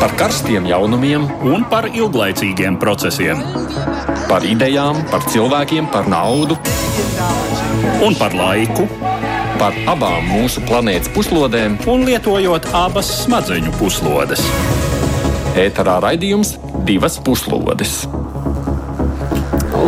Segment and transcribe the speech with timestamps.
[0.00, 3.42] par karstiem jaunumiem un par ilglaicīgiem procesiem.
[4.30, 6.56] Par idejām, par cilvēkiem, par naudu
[8.06, 8.86] un par laiku.
[9.60, 14.40] Par abām mūsu planētas puslodēm, un lietojot abas smadzeņu puslodes.
[15.60, 16.54] Ēterā raidījums
[16.88, 18.06] divas puslodes.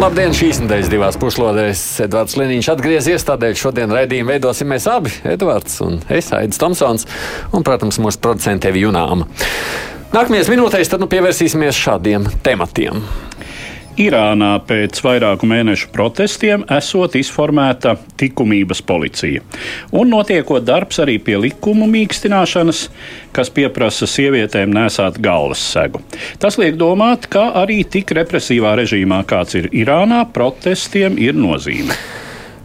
[0.02, 1.80] Labdien, šīs nedēļas divās puslodēs.
[2.04, 7.06] Edvards Liniņš atgriezies, tādēļ šodien raidījumu veidosim mēs abi, Edvards un es, Aidis Tomsons,
[7.54, 9.28] un, protams, mūsu producente Junāma.
[10.12, 12.98] Nākamajās minūtēs tad nu pievērsīsimies šādiem tematiem.
[13.96, 19.40] Irānā pēc vairāku mēnešu protestiem esot izformēta likumības policija.
[19.96, 22.82] Un notiekot darbs arī pie likumu mīkstināšanas,
[23.32, 26.04] kas pieprasa sievietēm nesāt galvas segu.
[26.40, 31.96] Tas liek domāt, ka arī tik represīvā režīmā, kāds ir Irānā, protestiem ir nozīme.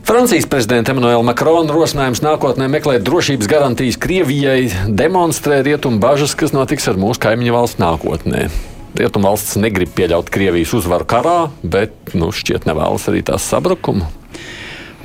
[0.08, 6.88] Francijas prezidenta Emmanuela Makrona rosinājums nākotnē meklēt drošības garantijas Krievijai demonstrē rietumu bažas, kas notiks
[6.88, 8.46] ar mūsu kaimiņu valsts nākotnē.
[8.96, 14.08] Rietumvalsts negrib pieļaut Krievijas uzvaru karā, bet nu, šķiet nevēlas arī tās sabrukumu.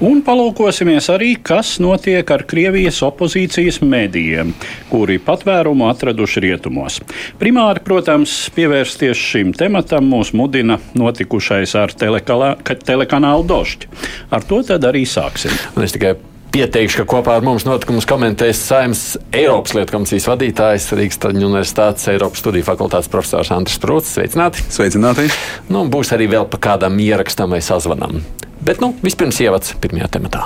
[0.00, 4.54] Un palūkosimies arī, kas notiek ar Krievijas opozīcijas medijiem,
[4.88, 6.98] kuri patvērumu atraduši rietumos.
[7.38, 13.94] Primāri, protams, pievērsties šim tematam mūs mudina notikušais ar telekanālu Došķi.
[14.32, 15.52] Ar to tad arī sāksim.
[15.82, 16.16] Es tikai
[16.52, 22.10] Pieteikšu, ka kopā ar mums notikumus komentēs Saimnes Eiropas lietu komisijas vadītājs Rīgas Traģiņu universitātes
[22.12, 24.10] Eiropas studiju fakultātes profesors Andris Prūts.
[24.18, 24.60] Sveicināti!
[24.68, 25.30] Sveicināti!
[25.72, 28.20] Nu, būs arī vēl pa kādam ierakstam vai sazvanam.
[28.60, 30.44] Bet nu, vispirms ievads pirmajā tematā.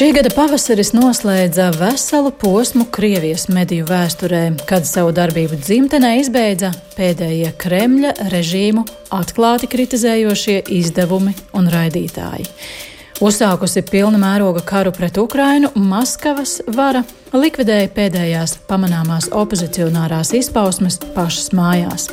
[0.00, 7.50] Šī gada pavasaris noslēdza veselu posmu Krievijas mediju vēsturē, kad savu darbību dzimtenē izbeidza pēdējie
[7.60, 12.48] Kremļa režīmu atklāti kritizējošie izdevumi un raidītāji.
[13.20, 17.04] Uzsākusi pilna mēroga karu pret Ukrainu, Maskavas vara
[17.36, 22.08] likvidēja pēdējās pamanāmās opozicionārās izpausmes pašas mājās.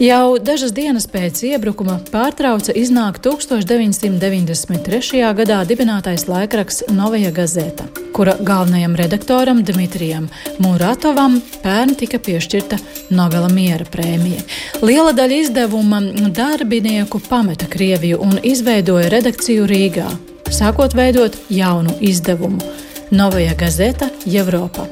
[0.00, 5.20] Jau dažas dienas pēc iebrukuma pārtrauca iznākt 1993.
[5.36, 7.84] gadā dibinātais laikraksts Novaja Gazeta,
[8.16, 12.80] kura galvenajam redaktoram Dmitrijam Muratovam pērn tika piešķirta
[13.12, 14.40] Nobela miera prēmija.
[14.80, 16.00] Liela daļa izdevuma
[16.32, 20.08] darbinieku pameta Krieviju un izveidoja redakciju Rīgā,
[20.48, 22.88] sākot veidot jaunu izdevumu.
[23.10, 24.84] Novaja Gazeta Eiropa.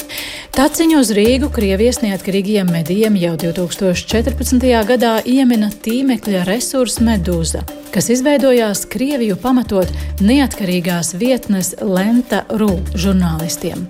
[0.56, 4.66] Taciņu uz Rīgu Krievijas neatkarīgajiem medijiem jau 2014.
[4.88, 7.62] gadā iemina tīmekļa resursa Medūza,
[7.94, 13.86] kas izveidojās Krieviju pamatot neatkarīgās vietnes Lenta Rū žurnālistiem.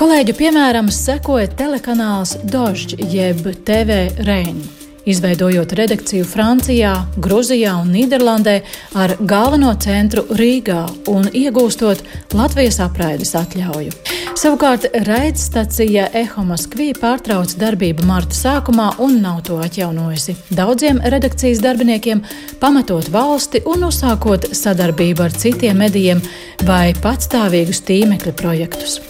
[0.00, 8.58] Kolēģu piemēram sekoja telekanāls Dožģ jeb TV Reņģi izveidojot redakciju Francijā, Grūzijā un Nīderlandē
[8.98, 12.02] ar galveno centru Rīgā un iegūstot
[12.36, 13.92] Latvijas apraides atļauju.
[14.38, 20.34] Savukārt raidstacija Eho Moskvī pārtrauca darbību marta sākumā un nav to atjaunojusi.
[20.56, 22.24] Daudziem redakcijas darbiniekiem
[22.62, 26.24] pamatot valsti un uzsākot sadarbību ar citiem medijiem
[26.66, 29.00] vai patstāvīgus tīmekļa projektus.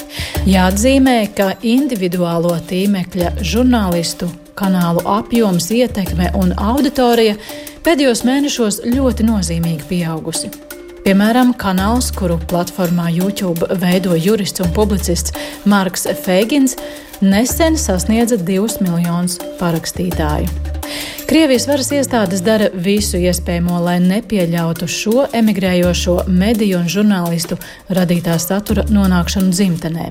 [0.48, 7.38] Jāatzīmē, ka individuālo tīmekļa žurnālistu kanālu apjoms, ietekme un auditorija
[7.86, 10.52] pēdējos mēnešos ļoti nozīmīgi pieaugusi.
[11.02, 15.34] Piemēram, kanāls, kuru platformā YouTube veido jurists un publicists
[15.66, 16.76] Marks Feigins,
[17.22, 20.71] nesen sasniedza 2 miljonus parakstītāju.
[21.28, 27.58] Krievijas varas iestādes dara visu iespējamo, lai nepieļautu šo emigrējošo mediju un žurnālistu
[27.94, 30.08] radītā satura nonākšanu dzimtenē.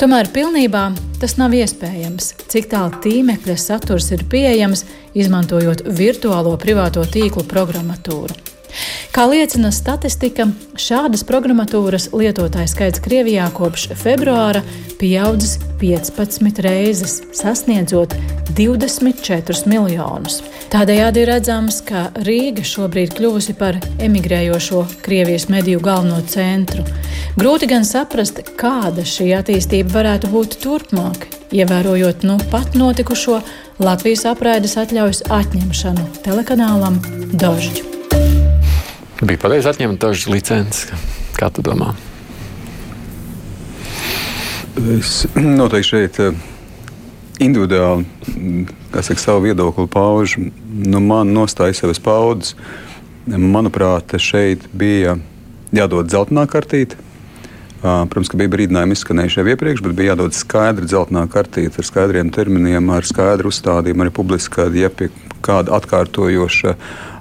[0.00, 0.86] Tomēr pilnībā
[1.20, 2.32] tas nav iespējams.
[2.50, 8.53] Cik tālu tīmekļa saturs ir pieejams, izmantojot virtuālo privāto tīklu programmatūru.
[9.14, 10.48] Kā liecina statistika,
[10.80, 14.64] šādas programmatūras lietotāju skaits Krievijā kopš februāra
[14.98, 18.14] pieaudzis 15 reizes, sasniedzot
[18.56, 20.40] 24 miljonus.
[20.72, 26.82] Tādējādi ir redzams, ka Rīga šobrīd kļuvusi par emigrējošo Krievijas mediju galveno centru.
[27.38, 33.40] Grūti gan saprast, kāda šī attīstība varētu būt turpmāk, ievērojot nu pat notikušo
[33.82, 37.02] Latvijas apraides atļaujas atņemšanu telekanālam
[37.34, 38.03] Dožģu.
[39.24, 41.04] Bija pareizi atņemt dažas licences.
[41.38, 41.94] Kā tu domā?
[44.98, 46.34] Es noteikti šeit eh,
[47.40, 48.04] individuāli
[48.92, 50.50] saka, savu viedokli paužu.
[50.68, 52.52] Nu, man nostāja savas paudzes.
[53.24, 55.16] Manuprāt, šeit bija
[55.72, 57.00] jādod zeltainā kartīte.
[57.80, 62.32] Protams, ka bija brīdinājumi izskanējuši jau iepriekš, bet bija jādod skaidra dzeltenā kartīte ar skaidriem
[62.32, 65.10] terminiem, ar skaidru uzstādījumu arī publiski, ja pie
[65.44, 67.13] kāda atkārtojoša uh,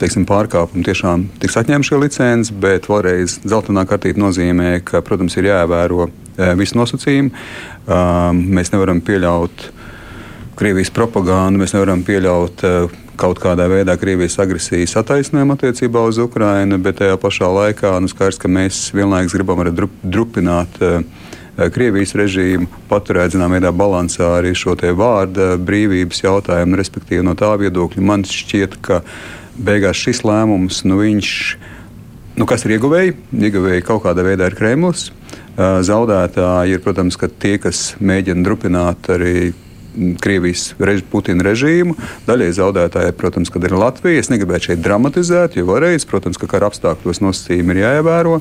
[0.00, 5.50] teiksim, pārkāpumi tiešām tiks atņemta šī licence, bet vēlreiz zeltainā kartīte nozīmē, ka, protams, ir
[5.50, 6.08] jāievēro
[6.58, 7.30] visi nosacījumi.
[8.56, 9.68] Mēs nevaram pieļaut
[10.56, 12.64] Krievijas propagandu, mēs nevaram pieļaut
[13.20, 18.40] kaut kādā veidā Krievijas agresijas attaisnojumu attiecībā uz Ukrajinu, bet tajā pašā laikā nu, skaidrs,
[18.40, 20.80] ka mēs vienlaikus gribam arī drupināt.
[21.52, 28.04] Krievijas režīmu, paturēt zināmā veidā balansā arī šo vārda brīvības jautājumu, respektīvi no tā viedokļa.
[28.08, 29.02] Man šķiet, ka
[29.56, 31.32] beigās šis lēmums, nu, viņš,
[32.40, 33.16] nu, kas ir ieguvēji?
[33.48, 35.10] Ieguvēji kaut kādā veidā ir Kremlis.
[35.56, 39.52] Zaudētāji ir, protams, tie, kas mēģina drupināt arī
[39.92, 41.92] Krievijas rež, Putina režīmu.
[42.24, 44.22] Daļai zaudētāji, protams, ir Latvija.
[44.22, 48.38] Es negribētu šeit dramatizēt, jo vēlreiz, protams, ka kara apstākļos nosacījumi ir jāievēro.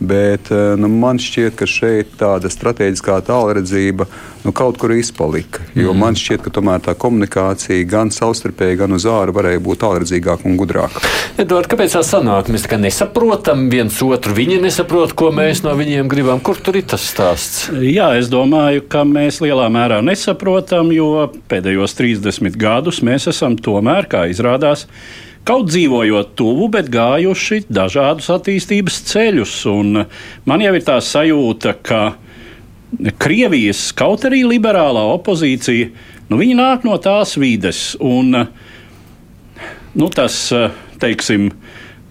[0.00, 0.48] Bet
[0.80, 4.08] nu, man šķiet, ka šeit tāda strateģiskā tālredzība
[4.44, 5.64] nu, kaut kur izpalika.
[5.74, 6.00] Jo mm.
[6.00, 10.58] man šķiet, ka tomēr tā komunikācija gan savstarpēji, gan uz ārā varēja būt tālredzīgāka un
[10.60, 11.02] gudrāka.
[11.40, 12.50] Edvard, kāpēc tā sanāk?
[12.52, 16.42] Mēs tā nesaprotam viens otru, viņi nesaprot, ko mēs no viņiem gribam.
[16.44, 17.68] Kur tur ir tas stāsts?
[17.80, 24.08] Jā, es domāju, ka mēs lielā mērā nesaprotam jo pēdējos 30 gadus mēs esam tomēr,
[24.10, 24.86] kā izrādās,
[25.44, 29.56] kaut dzīvojot tuvu, bet gājuši dažādus attīstības ceļus.
[29.72, 30.04] Un
[30.48, 32.02] man jau ir tā sajūta, ka
[33.18, 35.90] Krievijas, kaut arī liberālā opozīcija,
[36.30, 37.94] nu, viņi nāk no tās vides.
[38.02, 38.34] Un,
[39.94, 40.38] nu, tas,
[41.02, 41.50] teiksim,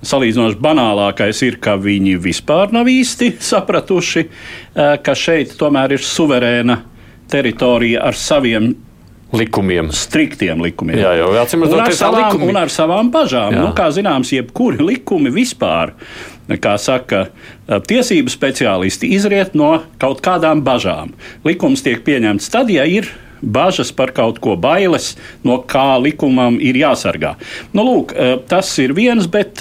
[0.03, 4.25] salīdzinoši banālākais ir, ka viņi vispār nav īsti sapratuši,
[4.73, 6.81] ka šeit tomēr ir suverēna
[7.33, 8.73] teritorija ar saviem
[9.33, 9.89] likumiem.
[9.95, 10.99] Striktiem likumiem.
[11.01, 12.49] Jā, jau redzot, ar, savām, likumi.
[12.51, 13.55] un ar savām bažām.
[13.55, 13.63] Jā.
[13.63, 15.95] Nu, kā zināms, jebkuri likumi vispār,
[16.63, 17.27] kā saka
[17.67, 21.13] tiesību speciālisti, izriet no kaut kādām bažām.
[21.47, 23.07] Likums tiek pieņemts tad, ja ir
[23.43, 25.13] bažas par kaut ko bailes,
[25.43, 27.35] no kā likumam ir jāsargā.
[27.75, 28.13] Nu, lūk,
[28.47, 29.59] tas ir viens, bet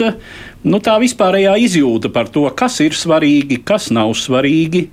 [0.62, 4.86] nu, tā vispārējā izjūta par to, kas ir svarīgi, kas nav svarīgi.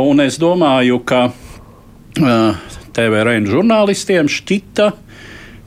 [0.00, 1.26] Un es domāju, ka
[2.96, 4.90] TVRN žurnālistiem šķita,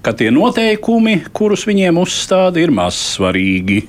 [0.05, 3.83] ka tie noteikumi, kurus viņiem uzstāda, ir maz svarīgi.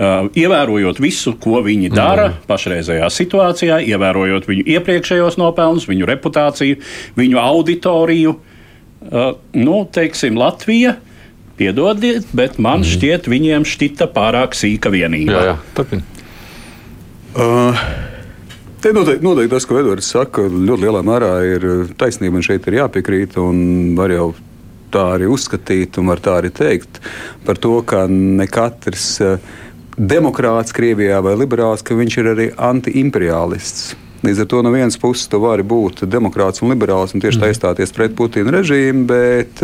[0.00, 2.36] Uh, ievērojot visu, ko viņi dara mm.
[2.48, 6.78] pašreizējā situācijā, ievērojot viņu iepriekšējos nopelnus, viņu reputāciju,
[7.20, 8.32] viņu auditoriju.
[9.00, 10.94] Uh, nu, teiksim, Latvija,
[11.60, 12.88] piedodiet, bet man mm.
[12.94, 15.36] šķiet, viņiem šķita pārāk sīka vienība.
[15.36, 16.06] Jā, jā, turpin.
[17.36, 17.84] Uh.
[18.80, 21.64] Te noteikti, noteikti tas, ko Edvards saka, ļoti lielā mērā ir
[22.00, 22.38] taisnība.
[22.38, 24.30] Man šeit ir jāpiekrīt, un var jau
[24.92, 27.00] tā arī uzskatīt, un var tā arī teikt
[27.46, 29.50] par to, ka ne katrs eh,
[29.96, 33.94] demokrāts Krievijā vai liberāls, ka viņš ir arī antiimperialists.
[34.20, 37.46] Līdz ar to no vienas puses tu vari būt demokrāts un liberāls un tieši tā
[37.46, 37.54] mhm.
[37.54, 39.62] iestāties pret Putina režīmu, bet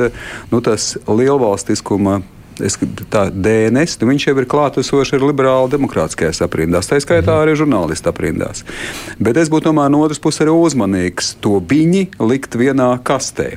[0.52, 2.23] nu, tas lielvalstiskuma
[2.64, 2.78] es,
[3.12, 7.43] tā DNS, nu, viņš jau ir klātesošs arī liberāli demokrātiskajās aprindās, tā skaitā mhm.
[7.44, 8.64] arī žurnālistu aprindās.
[9.20, 13.56] Bet es būtu tomēr no otras puses arī uzmanīgs to viņi likt vienā kastē.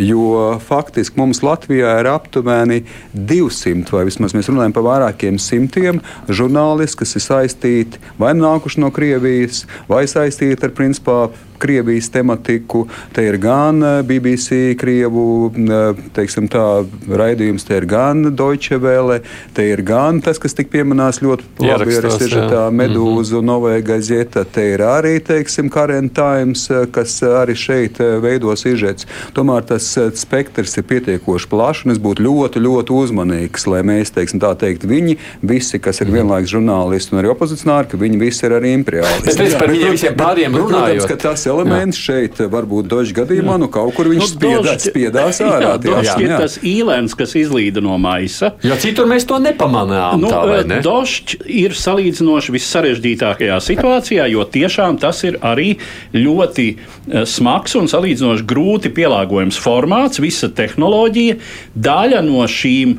[0.00, 2.80] Jo faktiski mums Latvijā ir aptuveni
[3.12, 6.00] 200, vai vismaz mēs runājam par vairākiem simtiem
[6.32, 11.18] žurnālisti, kas ir saistīti vai nākuši no Krievijas, vai saistīti ar principā
[11.62, 12.86] Krievijas tematiku.
[13.14, 19.20] Te ir gan eh, BBC, Krievu eh, teiksim, tā, raidījums, te ir gan Deutsche Welle,
[19.54, 23.50] te ir gan tas, kas tika pieminēts ļoti labi ar Sižetā Medūzu, mm -hmm.
[23.52, 29.06] Novē Gazeta, te ir arī, teiksim, Current Times, eh, kas arī šeit veido sižets.
[29.34, 34.40] Tomēr tas spektrs ir pietiekoši plašs, un es būtu ļoti, ļoti uzmanīgs, lai mēs, teiksim,
[34.40, 36.14] tā teikt, viņi visi, kas ir mhm.
[36.16, 39.26] vienlaikus žurnālisti un arī opozicionāri, ka viņi visi ir arī imperiālisti.
[39.30, 41.06] Bet es par viņiem visiem pāriem runāju.
[41.06, 42.04] Protams, elements jā.
[42.08, 45.74] šeit varbūt dožu gadījumā, nu kaut kur viņš nu, spiedās, dožģi, spiedās ārā.
[46.02, 48.54] Jā, ir tas īlēns, kas izlīda no maisa.
[48.66, 50.22] Jo citur mēs to nepamanām.
[50.22, 50.80] Nu, tā, ne?
[50.84, 55.76] Dožģi ir salīdzinoši vissarežģītākajā situācijā, jo tiešām tas ir arī
[56.16, 61.38] ļoti eh, smags un salīdzinoši grūti pielāgojams formāts, visa tehnoloģija.
[61.76, 62.98] Daļa no šīm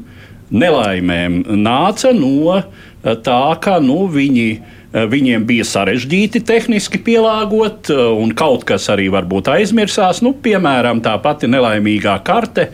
[0.53, 2.63] nelaimēm nāca no eh,
[3.03, 9.09] tā, ka nu, viņi Eh, viņiem bija sarežģīti tehniski pielāgot, eh, un kaut kas arī
[9.09, 10.21] varbūt aizmirsās.
[10.21, 12.69] Nu, piemēram, tā pati nelaimīgā karte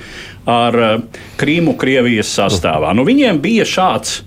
[0.45, 0.97] ar eh,
[1.39, 2.93] Krīmu Krievijas sastāvā.
[2.95, 4.23] Nu, viņiem bija šāds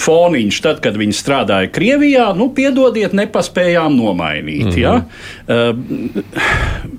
[0.00, 4.66] foniņš, tad, kad viņi strādāja Krievijā, nu, piedodiet, nepaspējām nomainīt.
[4.66, 4.80] Mm -hmm.
[4.82, 5.04] ja?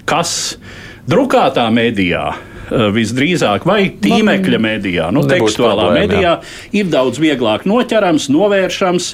[0.05, 0.57] Kas
[1.09, 2.31] drukātā medijā?
[2.71, 6.79] Visdrīzāk, vai tīmekļa medijā, nu, tekstuālā problēma, medijā, jā.
[6.81, 9.11] ir daudz vieglāk noķerams, novēršams.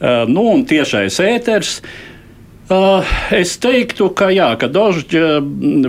[0.00, 1.80] Uh, nu, un tiešais ēters.
[2.70, 3.02] Uh,
[3.34, 5.40] es teiktu, ka, jā, ka Dožģa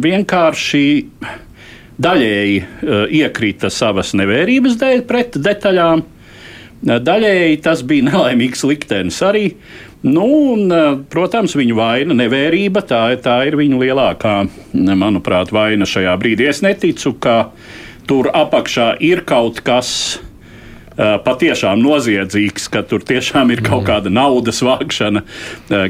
[0.01, 0.85] vienkārši
[2.01, 6.03] daļēji uh, iekrita savas nevērības dēļ pret detaļām.
[6.81, 9.51] Daļēji tas bija nelaimīgs liktenis arī.
[10.01, 14.35] Nu, un, eh, protams, viņu vaina, nevērība, tā, tā ir viņu lielākā,
[14.73, 16.47] manuprāt, vaina šajā brīdī.
[16.49, 17.51] Es neticu, ka
[18.09, 20.19] tur apakšā ir kaut kas
[20.97, 25.23] patiešām noziedzīgs, ka tur tiešām ir kaut kāda naudas vākšana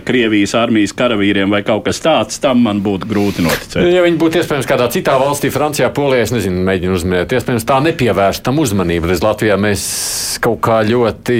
[0.05, 3.87] Krievijas armijas karavīriem vai kaut kas tāds, tam man būtu grūti noticēt.
[3.91, 7.79] Ja viņi būtu iespējams kādā citā valstī, Francijā, Polijā, es nezinu, mēģinu uzminēt, iespējams tā
[7.87, 9.09] nepievērst tam uzmanību.
[9.11, 9.85] Reiz Latvijā mēs
[10.41, 11.39] kaut kā ļoti,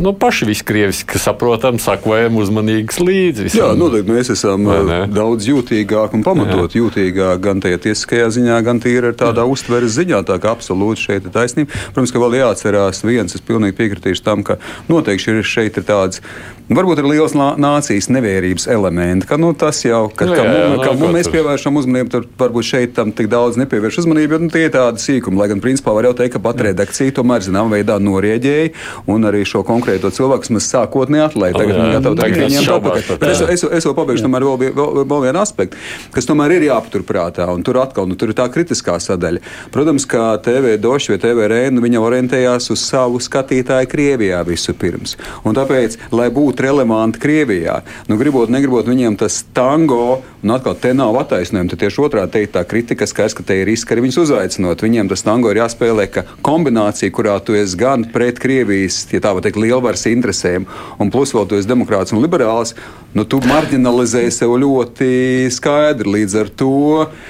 [0.00, 3.46] nu, paši viskrieviski saprotam, sakojam uzmanīgs līdzi.
[3.48, 3.60] Visam.
[3.60, 4.66] Jā, noteikti mēs esam
[5.12, 6.80] daudz jūtīgāk un pamatot Jā.
[6.80, 11.28] jūtīgāk gan tajā tiesiskajā ziņā, gan tīri ar tādā uztveres ziņā, tā kā absolūti šeit
[11.28, 11.72] ir taisnība.
[11.92, 14.58] Protams, ka vēl jā jāatcerās viens, es pilnīgi piekritīšu tam, ka
[14.88, 16.22] noteikti ir šeit ir tāds
[16.64, 20.86] Varbūt ir liels nācijas nevērības elementi, ka nu, tas jau ka, nu, jā, jā, ka,
[20.86, 24.62] ka, ka mēs pievēršam uzmanību, tur varbūt šeit tam tik daudz nepievērš uzmanību, nu, tie
[24.70, 25.36] ir tādi sīkumi.
[25.36, 28.70] Lai gan principā var jau teikt, ka pat redakcija tomēr zināmā veidā norieģēja
[29.12, 31.60] un arī šo konkrēto cilvēku mēs sākotnēji atlaida.
[31.60, 33.28] Tagad viņi gatavi tagad viņiem atpakaļ.
[33.28, 35.84] Es, es, es vēl pabeigšu tomēr vēl, vēl, vēl vienu aspektu,
[36.16, 39.44] kas tomēr ir jāpaturprātā, un tur atkal nu, tur ir tā kritiskā sadaļa.
[39.74, 45.18] Protams, kā TV Doši vai TV Rēna, viņa orientējās uz savu skatītāju Krievijā vispirms.
[45.44, 47.82] Un tāpēc, lai būtu būt relevanti Krievijā.
[48.08, 51.72] Nu, gribot, negribot, viņiem tas tango, un atkal te nav attaisnojumi.
[51.72, 54.84] Tad tieši otrādi teikt, tā kritika skaidrs, ka te ir riski arī viņus uzaicinot.
[54.84, 56.06] Viņiem tas tango ir jāspēlē,
[56.44, 60.68] kombinācija, kurā tu esi gan pret Krievijas, ja tā var teikt, lielvaras interesēm,
[61.00, 62.76] un plus vēl tu esi demokrāts un liberāls,
[63.14, 65.08] nu, tu marginalizē sev ļoti
[65.54, 66.10] skaidri.
[66.14, 66.70] Līdz ar to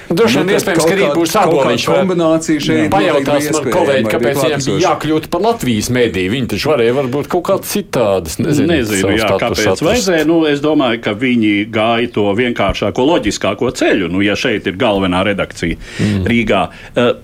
[0.09, 2.87] droši vien nu, iespējams, ka arī būs aboliņš kombinācija šeit.
[2.93, 6.25] Pajautās man kolēģi, kāpēc viņiem bija jākļūt par Latvijas mēdī.
[6.33, 8.39] Viņi taču varēja varbūt kaut kāds citādas.
[8.41, 9.85] Nezinu, nezinu jā, kāpēc atrast.
[9.85, 10.27] vajadzēja.
[10.29, 15.23] Nu, es domāju, ka viņi gāja to vienkāršāko, loģiskāko ceļu, nu, ja šeit ir galvenā
[15.27, 16.27] redakcija mm.
[16.29, 16.65] Rīgā.
[16.95, 17.15] Uh,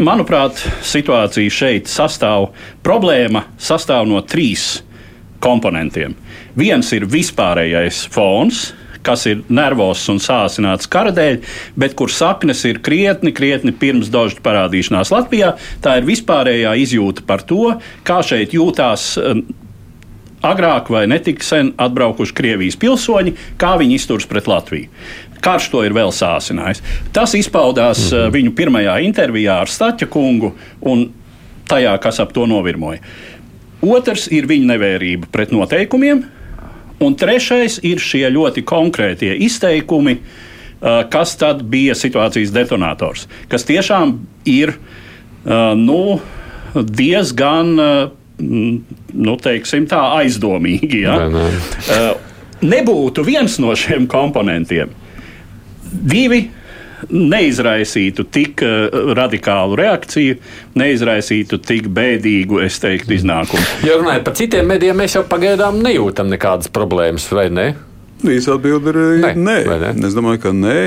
[0.00, 2.50] manuprāt, situācija šeit sastāv,
[2.86, 4.80] problēma sastāv no trīs
[5.40, 6.14] komponentiem.
[6.58, 8.70] Viens ir vispārējais fons,
[9.02, 11.40] kas ir nervos un sāsināts kara dēļ,
[11.80, 15.54] bet kur saknes ir krietni, krietni pirms dožu parādīšanās Latvijā.
[15.80, 19.14] Tā ir vispārējā izjūta par to, kā šeit jūtās
[20.46, 24.88] agrāk vai netik sen atbraukuši Krievijas pilsoņi, kā viņi izturas pret Latviju.
[25.40, 26.82] Karš to ir vēl sācinājis.
[27.16, 28.32] Tas izpaudās mm -hmm.
[28.36, 31.10] viņu pirmajā intervijā ar Staķa kungu un
[31.68, 33.00] tajā, kas ap to novirmoja.
[33.80, 36.24] Otrs ir viņa nevērība pret noteikumiem,
[37.00, 40.18] un trešais ir šie ļoti konkrētie izteikumi,
[41.12, 44.18] kas tad bija situācijas detonators, kas tiešām
[44.48, 44.74] ir
[45.80, 46.20] nu,
[46.74, 47.74] diezgan
[48.40, 51.02] nu, teiksim, tā aizdomīgi.
[51.04, 51.16] Ja?
[51.28, 52.00] Ne, ne.
[52.60, 54.92] Nebūtu viens no šiem komponentiem.
[55.90, 56.46] Divi
[57.08, 60.38] neizraisītu tik uh, radikālu reakciju,
[60.80, 63.64] neizraisītu tik bēdīgu, es teiktu, iznākumu.
[63.86, 67.68] Ja runājot par citiem medijiem, mēs jau pagaidām nejūtam nekādas problēmas, vai ne?
[68.20, 69.34] Īsa atbilde ir nē.
[69.36, 69.58] nē.
[69.70, 69.92] nē.
[70.06, 70.80] Es domāju, ka nē.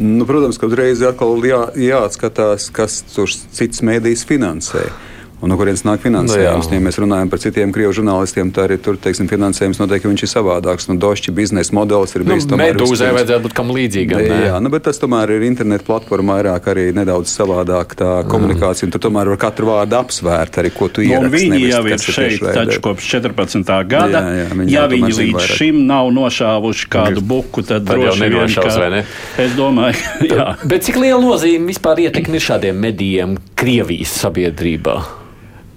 [0.00, 4.84] Nu, protams, ka uzreiz atkal jā, jāatskatās, kas tur cits mēdījis finansē.
[4.86, 5.09] Uh,
[5.40, 6.68] un no kurienes nāk finansējums.
[6.68, 10.24] Nu, ja mēs runājam par citiem krievu žurnālistiem, tad arī tur teiksim, finansējums noteikti viņš
[10.26, 10.88] ir savādāks.
[10.90, 12.46] Nu, Došķi biznesa modelis ir bijis.
[12.50, 14.20] Nu, Medūzai vajadzētu būt kam līdzīgam.
[14.26, 18.88] Jā, jā nu, bet tas tomēr ir internetu platforma vairāk arī nedaudz savādāk tā komunikācija.
[18.88, 21.36] Un tur tomēr var katru vārdu apsvērt, arī ko tu nu, ieraksti.
[21.36, 23.72] Viņi nevis, jau ir šeit taču kopš 14.
[23.88, 24.20] gada.
[24.20, 25.56] Jā, jā, viņi ja viņi līdz vairāk.
[25.60, 29.04] šim nav nošāvuši kādu buku, tad, tad droši vien kā, ne?
[29.40, 30.04] Es domāju,
[30.34, 30.50] jā.
[30.68, 34.98] Bet cik liela nozīme vispār ietekmi ir šādiem medijiem Krievijas sabiedrībā?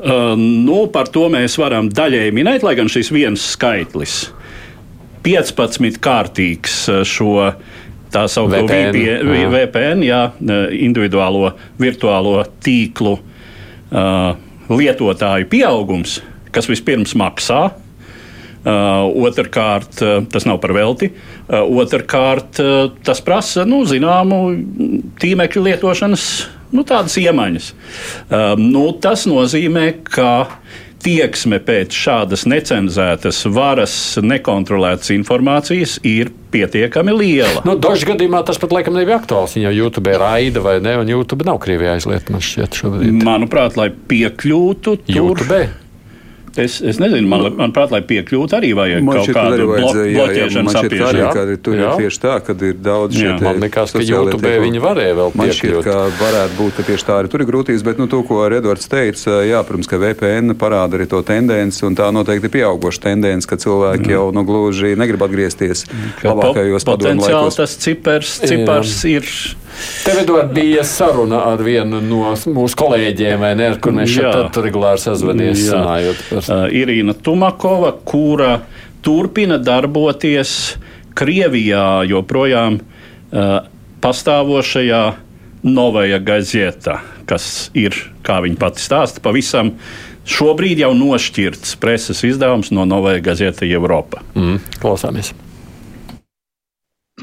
[0.03, 4.33] Uh, nu, par to mēs varam daļēji minēt, lai gan šis viens skaitlis-
[5.23, 7.53] 15 kārtīgs uh, šo
[8.11, 9.45] tā saucamo VPN, jā.
[9.53, 14.35] VPN jā, uh, individuālo virtuālo tīklu uh,
[14.67, 16.17] lietotāju pieaugums,
[16.51, 17.61] kas vispirms maksā.
[18.63, 21.09] Uh, otrkārt, uh, tas nav par velti.
[21.47, 24.37] Uh, otrkārt, uh, tas prasa nu, zināmu
[25.19, 26.27] tīmekļu lietošanas
[26.73, 27.71] nu, tādas iemaņas.
[28.27, 30.33] Um, nu, tas nozīmē, ka
[31.03, 37.63] tieksme pēc šādas necenzētas varas, nekontrolētas informācijas ir pietiekami liela.
[37.67, 39.57] Nu, Dažs gadījumā tas pat laikam nebija aktuāls.
[39.57, 42.35] Viņa jau YouTube raida vai ne, un YouTube nav Krievijā aizlieta.
[43.23, 45.43] Manuprāt, lai piekļūtu tur.
[46.53, 51.07] Es, es nezinu, man, manuprāt, lai piekļūtu, arī vajag man kaut kādu bloķēšanas apiešu.
[51.17, 51.87] Jā, jā, tur jā.
[51.87, 55.41] ir tieši tā, ka ir daudz šie Man liekas, ka YouTube viņi varēja vēl piekļūt.
[55.41, 58.21] Man šķiet, ka varētu būt, ka tieši tā arī tur ir grūtības, bet nu, to,
[58.29, 62.55] ko Edvards teica, jā, protams, ka VPN parāda arī to tendenci, un tā noteikti ir
[62.59, 64.19] pieaugoša tendence, ka cilvēki jā.
[64.19, 65.87] jau nu, gluži negrib atgriezties
[66.21, 67.57] labākajos padomu laikos.
[67.63, 69.17] Tas cipars, cipars jā.
[69.17, 69.33] ir
[70.04, 74.58] Tev Edvard, bija saruna ar vienu no mūsu kolēģiem, vai ne, ar kur mēs šeit
[74.64, 75.64] regulāri sazvanies.
[75.70, 78.58] Uh, Irīna Tumakova, kura
[79.04, 80.52] turpina darboties
[81.18, 83.48] Krievijā joprojām uh,
[84.02, 85.02] pastāvošajā
[85.68, 87.96] Novaja Gazeta, kas ir,
[88.26, 89.74] kā viņa pati stāsta, pavisam
[90.28, 94.22] šobrīd jau nošķirts preses izdevums no Novaja Gazeta Европа.
[94.34, 95.34] Mm, klausāmies.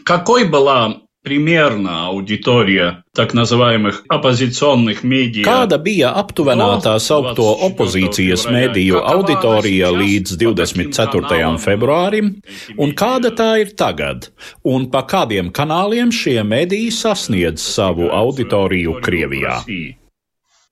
[0.04, 5.42] Какой была примерно аудитория так называемых оппозиционных медиа.
[5.48, 11.58] Kāda bija aptuvenā tā saukto opozīcijas mediju auditorija līdz 24.
[11.66, 12.32] februārim,
[12.78, 14.30] un kāda tā ir tagad,
[14.64, 19.64] un pa kādiem kanāliem šie mediji sasniedz savu auditoriju Krievijā?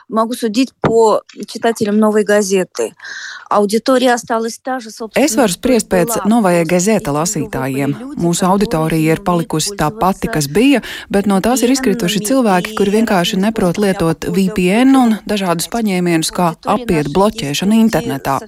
[0.10, 2.94] Могу судить по читателям новой газеты.
[3.54, 4.80] Auditorija осталась tā,
[5.16, 7.94] Es varu spriest pēc novajai gazeta lasītājiem.
[8.18, 10.82] Mūsu auditorija ir palikusi tā pati, kas bija,
[11.14, 16.54] bet no tās ir izkrituši cilvēki, kuri vienkārši neprot lietot VPN un dažādus paņēmienus, kā
[16.66, 18.40] apiet bloķēšanu internetā.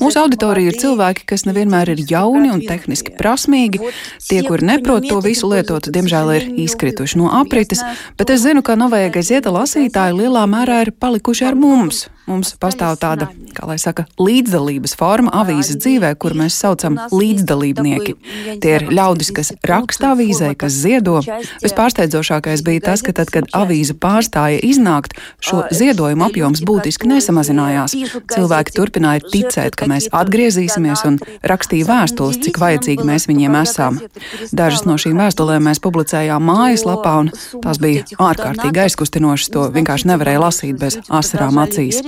[0.00, 3.82] Mūsu auditorija ir cilvēki, kas nevienmēr ir jauni un tehniski prasmīgi.
[4.28, 7.84] Tie, kuri neprot to visu lietot, diemžēl ir izkrituši no aprites,
[8.16, 11.07] bet es zinu, ka novajai gazeta lasītāji lielā mērā ir palikuši
[11.49, 12.07] ar mums.
[12.29, 18.13] Mums pastāv tāda, kā lai saka, līdzdalības forma avīzes dzīvē, kur mēs saucam līdzdalībnieki.
[18.61, 21.17] Tie ir ļaudis, kas raksta avīzē, kas ziedo.
[21.63, 27.97] Vispārsteidzošākais bija tas, ka tad, kad avīze pārstāja iznākt, šo ziedojumu apjoms būtiski nesamazinājās.
[28.29, 31.17] Cilvēki turpināja ticēt, ka mēs atgriezīsimies un
[31.49, 33.99] rakstīja vēstules, cik vajadzīgi mēs viņiem esam.
[34.53, 37.33] Dažas no šīm vēstulēm mēs publicējām mājaslapā, un
[37.65, 39.49] tās bija ārkārtīgi aizkustinošas.
[39.57, 42.03] To vienkārši nevarēja lasīt bez asarām acīs.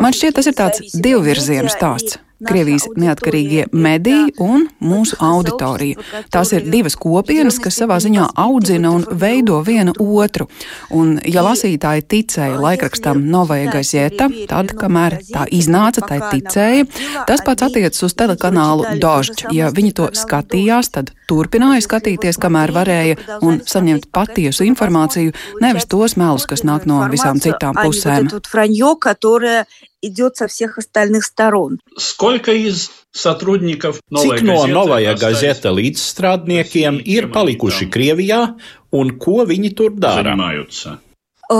[0.00, 2.18] Man šķiet, tas ir tāds divvirzienu stāsts.
[2.44, 6.00] Krievijas neatkarīgie mediji un mūsu auditorija.
[6.32, 10.48] Tās ir divas kopienas, kas savā ziņā audzina un veido viena otru.
[10.94, 16.86] Un, ja lasītāji ticēja laikrakstam Novaja Gazeta, tad, kamēr tā iznāca, tai ticēja.
[17.28, 19.46] Tas pats attiecas uz telekanālu Dožģ.
[19.54, 25.34] Ja viņi to skatījās, tad turpināja skatīties, kamēr varēja, un saņemt patiesu informāciju,
[25.64, 28.30] nevis tos melus, kas nāk no visām citām pusēm
[30.06, 31.80] идет со всех остальных сторон.
[31.96, 38.42] Сколько из сотрудников Cik no Novaja gazeta līdzstrādniekiem ir palikuši Krievijā
[38.92, 40.36] un ko viņi tur dara?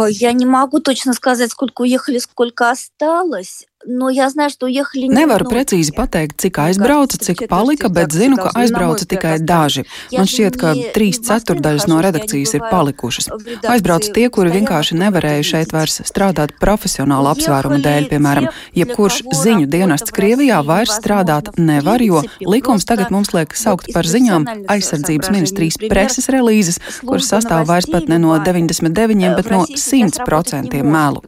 [0.09, 3.66] Я не могу точно сказать, сколько уехали, сколько осталось.
[3.84, 8.52] No, jā, zinu, ujahli, Nevaru no, precīzi pateikt, cik aizbrauca, cik palika, bet zinu, ka
[8.56, 9.84] aizbrauca tikai daži.
[10.14, 13.28] Man šķiet, ka trīs ceturdaļas no redakcijas ir palikušas.
[13.68, 20.14] Aizbrauca tie, kuri vienkārši nevarēja šeit vairs strādāt profesionāla apsvēruma dēļ, piemēram, jebkurš ziņu dienests
[20.16, 26.30] Krievijā vairs strādāt nevar, jo likums tagad mums liek saukt par ziņām aizsardzības ministrijas preses
[26.32, 31.20] relīzes, kuras sastāv vairs pat ne no 99, bet no 100% mēlu.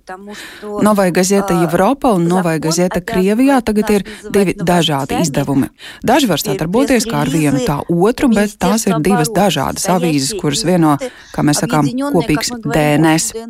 [0.87, 5.71] Novai gazeta Evropa un Novai vai Gazeta Krievijā tagad ir divi dažādi izdevumi.
[6.07, 10.65] Daži var sadarboties kā ar vienu tā otru, bet tās ir divas dažādas avīzes, kuras
[10.67, 10.97] vieno,
[11.35, 13.47] kā mēs sakām, kopīgs DNS.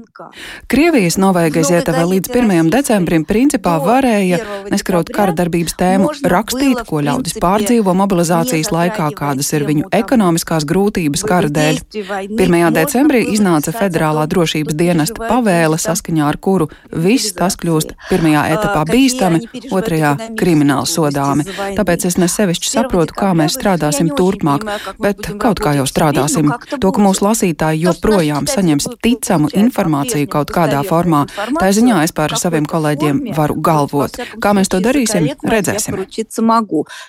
[0.70, 2.70] Krievijas Novai Gazeta vēl līdz 1.
[2.72, 4.40] decembrim principā varēja,
[4.72, 11.26] neskarot kara darbības tēmu, rakstīt, ko ļaudis pārdzīvo mobilizācijas laikā, kādas ir viņu ekonomiskās grūtības
[11.28, 11.82] kara dēļ.
[12.36, 12.58] 1.
[12.76, 19.41] decembrī iznāca federālā drošības dienesta pavēle, saskaņā ar kuru viss tas kļūst pirmajā etapā bīstami,
[19.71, 21.45] otrajā krimināli sodāmi.
[21.77, 24.65] Tāpēc es nesevišķi saprotu, kā mēs strādāsim turpmāk,
[25.01, 26.51] bet kaut kā jau strādāsim.
[26.77, 31.25] To, ka mūsu lasītāji joprojām saņems ticamu informāciju kaut kādā formā,
[31.59, 34.21] tā ziņā es par saviem kolēģiem varu galvot.
[34.41, 36.01] Kā mēs to darīsim, redzēsim.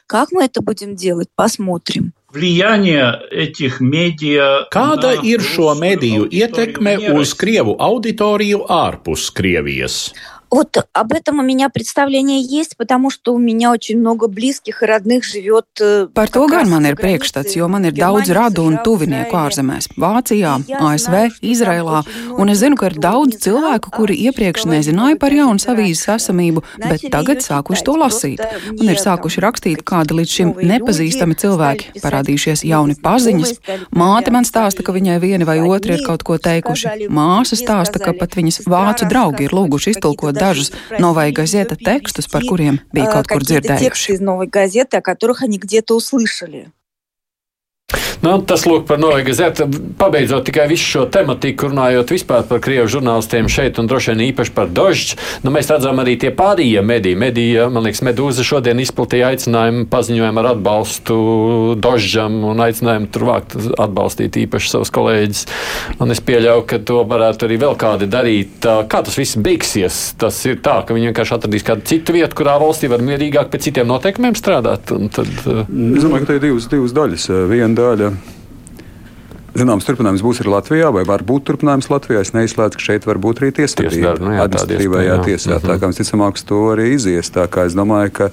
[0.07, 2.13] Как мы это будем делать, посмотрим.
[4.73, 10.15] Kāda ir šo mediju ietekme uz Krievu auditoriju ārpus Krievijas?
[10.53, 14.87] Вот об этом у меня представление есть, потому что у меня очень много близких и
[14.87, 15.65] родных живет.
[15.81, 19.97] Э, Par to gan man ir priekšstats, jo man ir daudz radu un tuvinieku ārzemēs -
[19.97, 22.05] Vācijā, ASV, Izrēlā,
[22.37, 27.01] un es zinu, ka ir daudz cilvēku, kuri iepriekš nezināja par jaunu avīzes esamību, bet
[27.11, 28.41] tagad sākuši to lasīt.
[28.79, 33.57] Un ir sākuši rakstīt kādi līdz šim nepazīstami cilvēki, parādījušies jauni paziņas.
[33.91, 37.09] Māte man stāsta, ka viņai vieni vai otri ir kaut ko teikuši.
[37.09, 42.46] Māsa stāsta, ka pat viņas vācu draugi ir lūguši iztulkot dažus Novai Gazeta tekstus, par
[42.48, 44.18] kuriem bija kaut kur dzirdējuši.
[48.24, 49.68] Nu, tas lūk par Novigazētu.
[50.00, 54.54] Pabeidzot tikai visu šo tematiku, runājot vispār par krievu žurnālistiem šeit un droši vien īpaši
[54.56, 57.18] par Dožģu, nu, mēs redzam arī tie pārējie mediji.
[57.18, 61.18] Medija, man liekas, Medūza šodien izplatīja aicinājumu paziņojumu ar atbalstu
[61.84, 65.46] Dožģam un aicinājumu tur vākt atbalstīt īpaši savus kolēģus.
[66.02, 68.66] Un es pieļauju, ka to varētu arī vēl kādi darīt.
[68.90, 70.00] Kā tas viss beigsies?
[70.20, 73.70] Tas ir tā, ka viņi vienkārši atradīs kādu citu vietu, kurā valstī var mierīgāk pēc
[73.70, 74.88] citiem noteikumiem strādāt.
[74.88, 77.30] Tad, es domāju, ka te ir divas, divas daļas.
[77.52, 78.07] Viena daļa.
[79.58, 82.22] Zināms, turpinājums būs arī Latvijā, vai var būt turpinājums Latvijā.
[82.22, 84.14] Es neizslēdzu, ka šeit var būt arī tiesvedība.
[84.22, 85.56] Nu administratīvajā tiesā.
[85.56, 85.70] Mm -hmm.
[85.72, 87.32] Tā kā visticamāk, to arī izies.
[87.34, 88.30] Tā kā es domāju, ka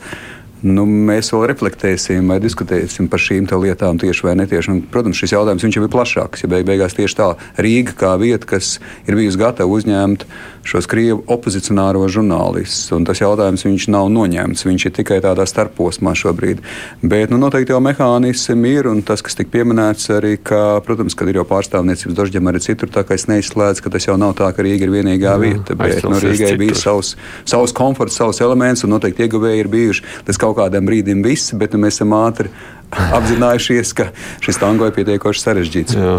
[0.64, 4.72] nu, mēs vēl reflektēsim vai diskutēsim par šīm lietām tieši vai netieši.
[4.72, 6.44] Un, protams, šis jautājums jau ir plašāks.
[6.44, 10.26] Ja beig beigās tieši tā Rīga kā vieta, kas ir bijusi gatava uzņemt
[10.64, 14.64] šos krievu opozicionāro žurnālistus, un tas jautājums viņš nav noņemts.
[14.64, 16.62] Viņš ir tikai tādā starposmā šobrīd.
[17.04, 21.28] Bet nu, noteikti jau mehānismi ir, un tas, kas tika pieminēts arī, ka, protams, kad
[21.28, 24.48] ir jau pārstāvniecības dažiem arī citur, tā kā es neizslēdzu, ka tas jau nav tā,
[24.56, 25.76] ka Rīga ir vienīgā vieta.
[25.78, 30.08] Bet nu, Rīgai bija savs, savs komforts, savs elements, un noteikti ieguvēji ir bijuši.
[30.24, 32.52] Tas kaut kaut kādam brīdim viss, bet nu, mēs esam ātri
[33.18, 34.10] apzinājušies, ka
[34.44, 35.98] šis tango ir pietiekoši sarežģīts.
[35.98, 36.16] Jā.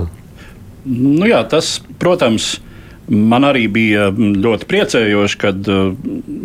[0.86, 2.60] Nu jā, tas, protams,
[3.10, 5.92] man arī bija ļoti priecējoši, kad uh,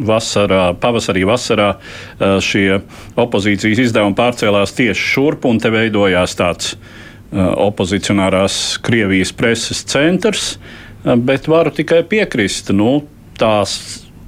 [0.08, 2.80] vasarā, pavasarī, vasarā uh, šie
[3.20, 10.54] opozīcijas izdevumi pārcēlās tieši šurp un te veidojās tāds uh, opozicionārās Krievijas preses centrs.
[11.00, 12.98] Bet varu tikai piekrist, nu,
[13.40, 13.78] tās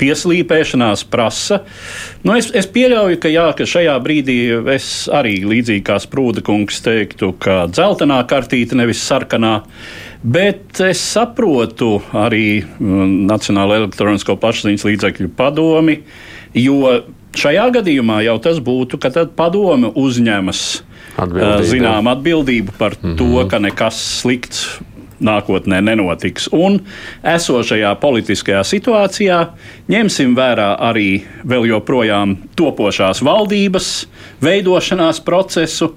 [0.02, 1.62] pieslīpēšanās prasa.
[2.26, 4.38] Nu, es, es pieļauju, ka, jā, ka šajā brīdī
[4.74, 9.60] es arī līdzīgi kā Sprūda kungs teiktu, ka dzeltenā kartīte nevis sarkanā.
[10.22, 15.98] Bet es saprotu arī mm, Nacionālo elektronisko plašsaziņas līdzekļu padomi,
[16.58, 17.00] jo
[17.38, 20.62] šajā gadījumā jau tas būtu, ka padome uzņemas
[21.16, 21.68] atbildību.
[21.68, 23.18] zinām atbildību par mm -hmm.
[23.18, 24.66] to, ka nekas slikts
[25.24, 26.48] nākotnē nenotiks.
[26.52, 26.80] Un
[27.26, 29.38] esošajā politiskajā situācijā
[29.92, 33.92] ņemsim vērā arī vēl joprojām topošās valdības
[34.42, 35.92] veidošanās procesu,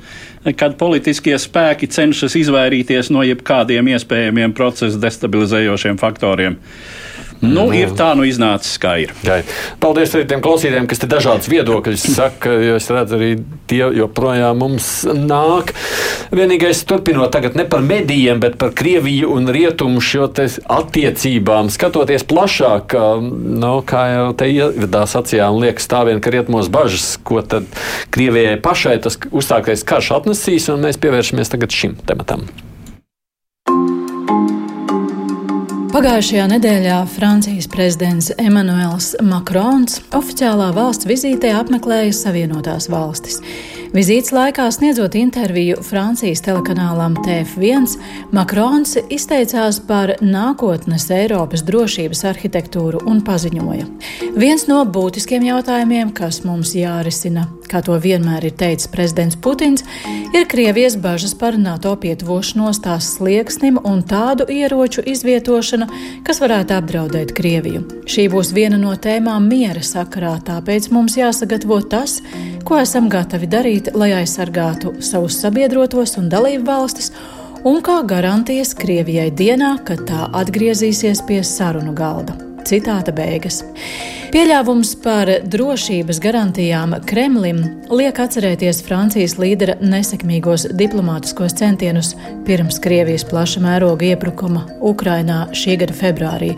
[0.59, 6.59] kad politiskie spēki cenšas izvairīties no jebkādiem iespējamiem procesu destabilizējošiem faktoriem.
[7.43, 9.11] Nu, ir tā, nu iznācis kā ir.
[9.25, 9.41] Jā.
[9.81, 13.31] Paldies arī tiem klausītājiem, kas te dažādas viedokļus saka, jo es redzu, arī
[13.69, 15.73] tie joprojām mums nāk.
[16.33, 22.95] Vienīgais, turpinot tagad ne par medijiem, bet par Krieviju un Rietumu šo attiecībām, skatoties plašāk,
[23.61, 27.69] nu, kā jau te ievadās acījām, liekas tā vien, ka rietumos bažas, ko tad
[28.15, 32.47] Krievijai pašai tas uzsāktais karš atnesīs, un mēs pievēršamies tagad šim tematam.
[35.95, 43.39] Pagājušajā nedēļā Francijas prezidents Emmanuels Macrons oficiālā valsts vizītē apmeklēja Savienotās valstis.
[43.95, 47.93] Vizītes laikā sniedzot interviju Francijas telekanālam TF1,
[48.35, 53.85] Makrons izteicās par nākotnes Eiropas drošības arhitektūru un paziņoja:
[54.35, 59.83] Viens no būtiskiem jautājumiem, kas mums jārisina, kā to vienmēr ir teicis prezidents Putins,
[60.33, 65.87] ir Krievijas bažas par NATO pietuvošanos tās slieksnim un tādu ieroču izvietošanu,
[66.27, 67.83] kas varētu apdraudēt Krieviju.
[68.09, 72.19] Šī būs viena no tēmām miera sakarā, tāpēc mums jāsagatavo tas,
[72.65, 77.11] ko esam gatavi darīt, lai aizsargātu savus sabiedrotos un dalību valstis,
[77.65, 82.44] un kā garantijas Krievijai dienā, kad tā atgriezīsies pie sarunu galda.
[82.65, 83.61] Citāta beigas.
[84.33, 87.61] Pieļāvums par drošības garantijām Kremlim
[87.93, 92.15] liek atcerēties Francijas līdera nesekmīgos diplomātiskos centienus
[92.47, 96.51] pirms Krievijas plaša mēroga iebrukuma Ukrainā šī gada februārī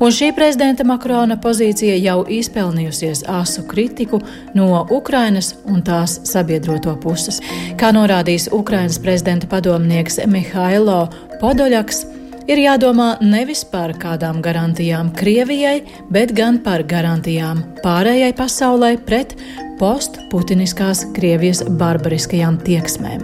[0.00, 4.20] un šī prezidenta Makrona pozīcija jau izpelnījusies asu kritiku
[4.56, 7.40] no Ukrainas un tās sabiedroto puses.
[7.80, 11.02] Kā norādījis Ukrainas prezidenta padomnieks Mihailo
[11.40, 12.04] Podoļaks,
[12.50, 19.36] ir jādomā nevis par kādām garantijām Krievijai, bet gan par garantijām pārējai pasaulē pret
[19.80, 23.22] postputiniskās Krievijas barbariskajām tieksmēm.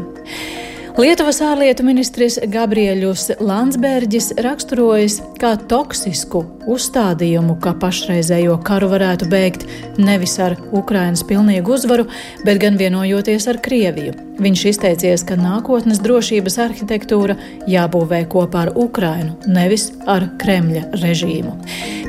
[0.96, 6.40] Lietuvas ārlietu ministrs Gabrieļus Landsbergis raksturojas kā toksisku
[6.72, 9.66] uzstādījumu, ka pašreizējo karu varētu beigt
[10.00, 12.08] nevis ar Ukrainas pilnīgu uzvaru,
[12.48, 14.25] bet gan vienojoties ar Krieviju.
[14.36, 17.38] Viņš izteicies, ka nākotnes drošības arhitektūra
[17.72, 21.54] jābūvē kopā ar Ukrainu, nevis ar Kremļa režīmu.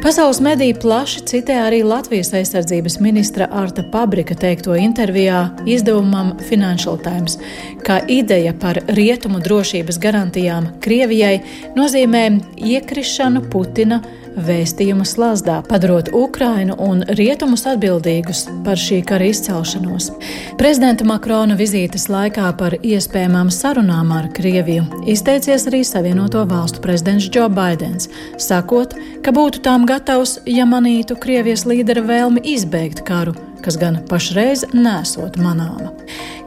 [0.03, 7.39] Pasaules mediji plaši citē arī Latvijas aizsardzības ministra Arta Pabrika teikto intervijā izdevumam Financial Times,
[7.87, 11.39] ka ideja par rietumu drošības garantijām Krievijai
[11.79, 12.27] nozīmē
[12.59, 14.01] iekrišanu Putina
[14.37, 20.11] vēstījuma slazdā, padarot Ukrainu un rietumus atbildīgus par šī kara izcelšanos.
[20.59, 27.49] Prezidenta Makrona vizītes laikā par iespējamām sarunām ar Krieviju izteicies arī Savienoto valstu prezidents Džo
[27.49, 28.95] Baidens, sakot,
[29.25, 35.35] ka būtu tām gatavs, ja manītu Krievijas līdera vēlmi izbeigt karu kas gan pašreiz nesot
[35.43, 35.91] manāma.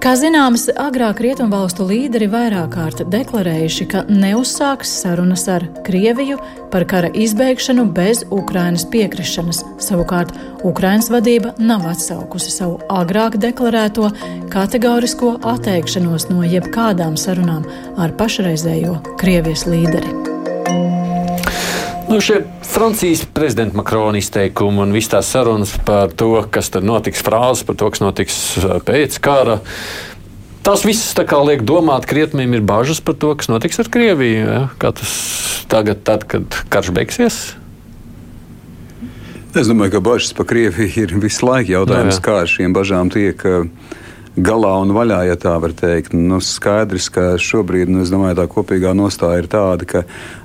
[0.00, 6.38] Kā zināms, agrāk rietumvalstu līderi vairāk kārt deklarējuši, ka neuzsāks sarunas ar Krieviju
[6.72, 9.60] par kara izbeigšanu bez Ukrainas piekrišanas.
[9.84, 10.32] Savukārt
[10.64, 14.08] Ukrainas vadība nav atsaukusi savu agrāk deklarēto
[14.52, 17.68] kategorisko atteikšanos no jebkādām sarunām
[18.00, 20.39] ar pašreizējo Krievijas līderi.
[22.10, 27.22] Nu, šie Francijas prezidenta Makrona izteikumi un visas tās sarunas par to, kas tad notiks,
[27.22, 29.60] frāzes par to, kas notiks uh, pēc kara.
[30.66, 34.42] Tā kā liek domāt, ka rietumiem ir bažas par to, kas notiks ar Krieviju.
[34.42, 34.64] Ja?
[34.82, 35.14] Kā tas
[35.70, 37.38] tagad, tad, kad karš beigsies?
[39.54, 43.14] Es domāju, ka bažas par Krieviju ir visu laiku jautājums, no, kā ar šīm bažām
[43.14, 43.46] tiek.
[43.46, 43.70] Uh,
[44.44, 46.14] galā un vaļā, ja tā var teikt.
[46.16, 50.04] Nu, skaidrs, ka šobrīd nu, domāju, tā kopīgā nostāja ir tāda, ka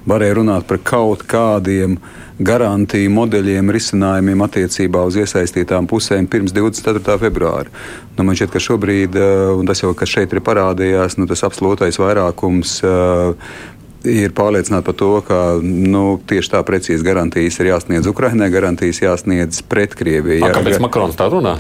[0.09, 1.97] varēja runāt par kaut kādiem
[2.35, 7.15] garantiju modeļiem, risinājumiem attiecībā uz iesaistītām pusēm pirms 24.
[7.21, 7.71] februāra.
[8.17, 11.99] Nu, man šķiet, ka šobrīd, eh, un tas jau šeit ir parādījās, nu, tas absolūtais
[12.01, 12.81] vairākums.
[12.83, 13.63] Uh,
[14.05, 19.63] ir pārliecināti par to, ka nu, tieši tā precīzi garantijas ir jāsniedz Ukraiņai, garantijas jāsniedz
[19.65, 20.43] pret Krieviju.
[20.43, 21.57] Jā, kāpēc Makrons tā runā?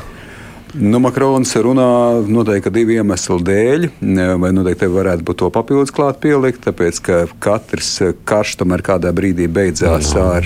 [0.75, 1.87] Nu, Makrons runā
[2.27, 3.85] noteikti divu iemeslu dēļ,
[4.41, 7.91] vai noteikti varētu būt to papildus klāt pielikt, tāpēc ka katrs
[8.27, 10.43] karš tomēr kādā brīdī beidzās ar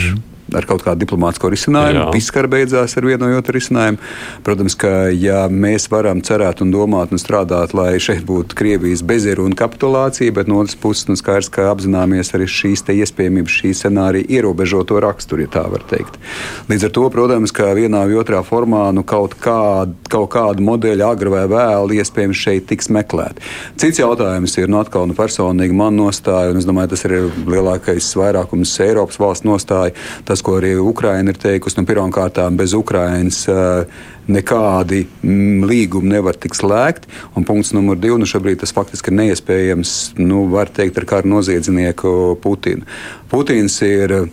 [0.55, 2.09] ar kaut kādu diplomātsko risinājumu.
[2.15, 3.99] Piskara beidzās ar vienu no otru risinājumu.
[4.45, 9.57] Protams, ka ja mēs varam cerēt un domāt un strādāt, lai šeit būtu Krievijas bezieruna
[9.59, 14.99] kapitulācija, bet no otras puses nu, skaidrs, ka apzināmies arī šīs iespējamības, šī scenārija ierobežoto
[15.03, 16.17] raksturu, ja tā var teikt.
[16.71, 21.05] Līdz ar to, protams, ka vienā vai otrā formā nu, kaut, kād, kaut kādu modeļu
[21.05, 23.41] agri vai vēlu iespējams šeit tiks meklēt.
[23.79, 27.15] Cits jautājums ir nu, atkal nu, personīgi man nostāja, un es domāju, tas ir
[27.49, 29.95] lielākais vairākums Eiropas valsts nostāja.
[30.27, 33.47] Tas tas, ko arī Ukraina ir teikusi, nu, pirmkārt, bez Ukrainas
[34.29, 37.09] nekādi mm, līgumi nevar tikt slēgti.
[37.35, 41.29] Un punkts numur divi, nu šobrīd tas faktiski ir neiespējams, nu, var teikt, ar kādu
[41.33, 42.85] noziedznieku Putinu.
[43.29, 44.29] Putins ir.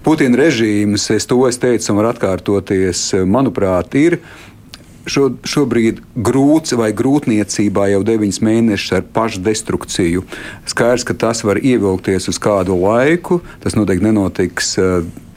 [0.00, 4.16] Putina režīms, es to es teicu, un var atkārtoties, manuprāt, ir
[5.10, 10.26] šo, šobrīd grūts vai grūtniecībā jau deviņus mēnešus ar pašdestrukciju.
[10.70, 13.40] Skaidrs, ka tas var ievilkties uz kādu laiku.
[13.64, 14.76] Tas noteikti nenotiks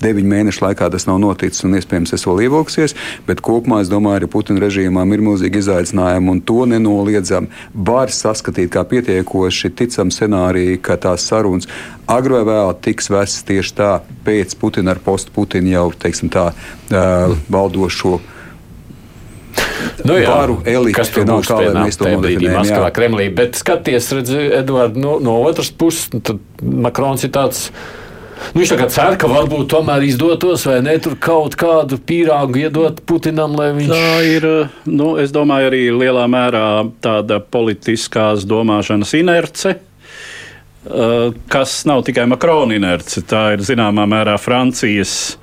[0.04, 2.96] deviņu mēnešu laikā tas nav noticis un iespējams tas vēl ievilksies.
[3.28, 7.50] Bet kopumā es domāju, ka Putina režīmām ir milzīgi izaicinājumi un to nenoliedzam.
[7.74, 11.70] Var saskatīt kā pietiekoši ticam scenāriju, ka tās sarunas
[12.10, 13.94] agri vai vēl tiks vestas tieši tā
[14.26, 18.20] pēc Putina ar postu Putina jau teiksim, tā, uh, valdošo.
[20.02, 23.28] Nu jā, varu elites, kas tur būs kā, mēs to brīdī Maskavā, Kremlī.
[23.36, 27.68] Bet skaties, redz, Eduard, no, no otras puses, tad Makrons ir tāds
[28.52, 33.00] Nu, viņš tagad cer, ka varbūt tomēr izdotos, vai ne, tur kaut kādu pīrāgu iedot
[33.08, 33.94] Putinam, lai viņš.
[33.94, 34.48] Tā ir,
[34.90, 36.66] nu, es domāju, arī lielā mērā
[37.04, 39.78] tāda politiskās domāšanas inerce.
[40.84, 45.38] Eh, kas nav tikai Makrona inerce, tā ir zināmā mērā Francijas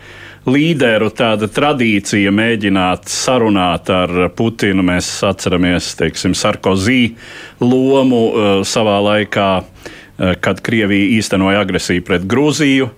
[0.48, 4.84] līderu tāda tradīcija mēģināt sarunāt ar Putinu.
[4.86, 7.16] Mēs atceramies, teiksim, Sarkozī
[7.60, 9.50] lomu uh, savā laikā.
[9.60, 12.90] Uh, kad Krievija īstenoja agresiju pret Grūziju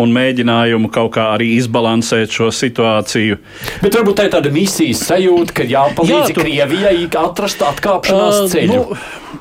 [0.00, 3.36] un mēģinājumu kaut kā arī izbalansēt šo situāciju.
[3.82, 6.44] Bet varbūt tā ir tāda misijas sajūta, ka jāpalīdz Jā, tu...
[6.44, 8.78] Krievijai atrast atkāpšanās uh, ceļu.
[8.78, 9.40] Nu,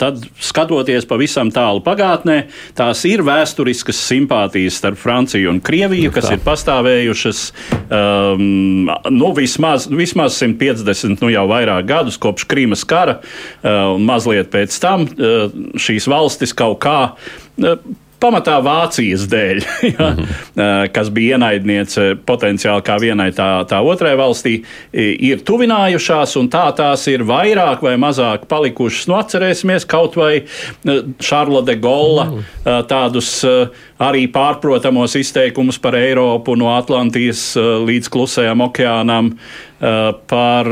[0.00, 2.38] tad skatoties pavisam tālu pagātnē,
[2.78, 7.42] tās ir vēsturiskas simpātijas starp Franciju un Krieviju, kas ir pastāvējušas
[7.86, 14.52] um, nu, vismaz, vismaz 150, nu jau vairāk gadus kopš Krīmas kara, uh, un mazliet
[14.52, 17.00] pēc tam uh, šīs valstis kaut kā.
[17.60, 17.76] Uh,
[18.20, 19.60] pamatā Vācijas dēļ,
[19.92, 20.92] ja, mm -hmm.
[20.94, 24.60] kas bija ienaidniece potenciāli kā vienai tā, tā otrai valstī,
[24.92, 29.06] ir tuvinājušās, un tā tās ir vairāk vai mazāk palikušas.
[29.08, 30.44] Nu, atcerēsimies kaut vai
[31.20, 32.86] Šarla de Golla mm -hmm.
[32.86, 33.44] tādus
[33.98, 39.32] arī pārprotamos izteikumus par Eiropu no Atlantijas līdz Klusajam okeānam,
[40.26, 40.66] par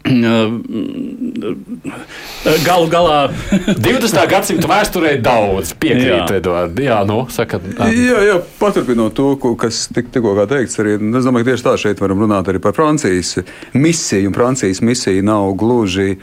[2.68, 3.18] Galu galā
[3.86, 4.28] 20.
[4.30, 6.80] gadsimta vēsturē daudz piekrīt, Edvards.
[6.80, 7.54] Jā, nu, saka,
[7.92, 9.26] jā, jā, paturpinot to,
[9.60, 12.72] kas tik, tikko teikts, arī es domāju, ka tieši tā šeit varam runāt arī par
[12.76, 13.28] Francijas
[13.76, 14.24] misiju.
[14.30, 16.22] Un Francijas misija nav gluži uh,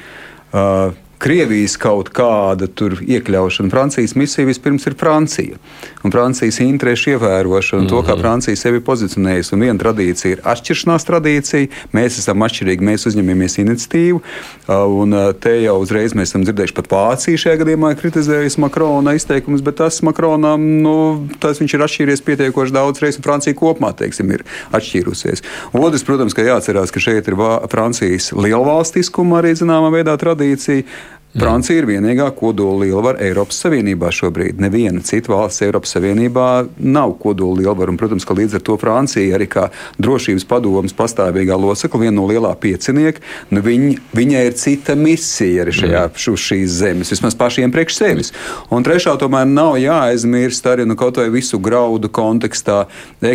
[1.18, 2.68] Krievijas kaut kāda
[3.02, 3.72] iekļaušana.
[3.74, 5.58] Francijas misija vispirms ir Francija.
[6.06, 7.90] Un Francijas interešu ievērošana, mm -hmm.
[7.90, 8.22] to, kā mhm.
[8.22, 9.54] Francija sevi pozicionējas.
[9.54, 11.68] Un viena tradīcija ir atšķiršanās tradīcija.
[11.94, 14.22] Mēs esam atšķirīgi, mēs uzņemamies iniciatīvu.
[14.68, 19.62] Un te jau uzreiz mēs esam dzirdējuši, pat Vācija šajā gadījumā ir kritizējusi Makrona izteikumus,
[19.62, 24.32] bet tas Makronam, nu, tas viņš ir atšķīries pietiekoši daudz reizes, un Francija kopumā, teiksim,
[24.32, 25.44] ir atšķīrusies.
[25.74, 27.36] Otrs, protams, ka jāatcerās, ka šeit ir
[27.72, 30.84] Francijas lielvalstiskuma arī zināmā veidā tradīcija.
[31.36, 34.62] Francija ir vienīgā kodola lielvara Eiropas Savienībā šobrīd.
[34.64, 36.46] Neviena cita valsts Eiropas Savienībā
[36.80, 37.92] nav kodola lielvara.
[37.92, 39.68] Un, protams, ka līdz ar to Francija arī kā
[40.02, 45.76] drošības padomas pastāvīgā locekla, viena no lielā piecinieka, nu viņi, viņai ir cita misija arī
[45.76, 46.24] šajā, mm.
[46.32, 48.34] uz šīs zemes, vismaz pašiem priekš sevis.
[48.74, 52.86] Un trešā tomēr nav jāaizmirst arī nu, kaut vai visu graudu kontekstā,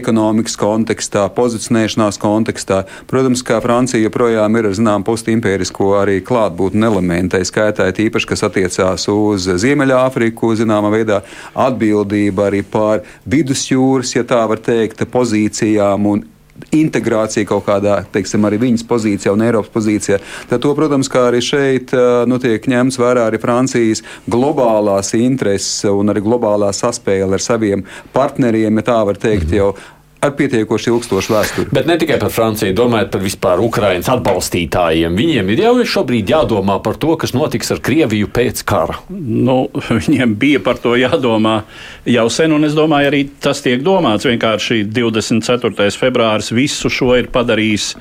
[0.00, 2.82] ekonomikas kontekstā, pozicionēšanās kontekstā.
[3.12, 8.42] Protams, ka Francija joprojām ir ar zinām postimpērisko arī klātbūtni elementai skaitā uzsvērt īpaši, kas
[8.46, 11.22] attiecās uz Ziemeļāfriku, zināmā veidā
[11.54, 16.22] atbildība arī par vidusjūras, ja tā var teikt, pozīcijām un
[16.70, 20.20] integrācija kaut kādā, teiksim, arī viņas pozīcijā un Eiropas pozīcijā.
[20.48, 21.90] Tad, to, protams, kā arī šeit
[22.28, 28.78] nu, tiek ņemts vērā arī Francijas globālās intereses un arī globālā saspēle ar saviem partneriem,
[28.78, 29.58] ja tā var teikt, -hmm.
[29.58, 29.74] jau
[30.22, 31.72] ar pietiekoši ilgstošu vēsturi.
[31.74, 35.16] Bet ne tikai par Franciju, domājot par vispār Ukraiņas atbalstītājiem.
[35.18, 39.00] Viņiem ir jau šobrīd jādomā par to, kas notiks ar Krieviju pēc kara.
[39.10, 39.64] Nu,
[39.98, 41.62] viņiem bija par to jādomā
[42.06, 44.28] jau sen, un es domāju, arī tas tiek domāts.
[44.30, 45.90] Vienkārši 24.
[45.98, 47.92] februāris visu šo ir padarījis.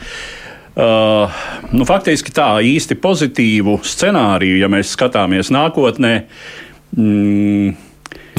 [0.71, 1.41] Uh,
[1.75, 6.13] nu, faktiski tā īsti pozitīvu scenāriju, ja mēs skatāmies nākotnē,
[6.95, 7.73] mm,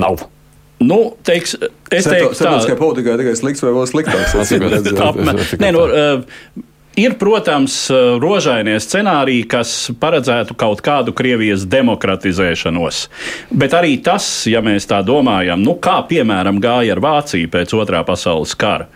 [0.00, 0.30] nav.
[0.86, 1.56] Nu, teiks,
[1.92, 5.56] es teiktu, ka tā ir politikā tikai slikts vai vēl sliktāks.
[5.62, 13.06] Nē, nu, uh, Ir, protams, uh, rožainie scenāriji, kas paredzētu kaut kādu Krievijas demokratizēšanos.
[13.48, 18.02] Bet arī tas, ja mēs tā domājam, nu, kā piemēram gāja ar Vāciju pēc otrā
[18.04, 18.90] pasaules kara,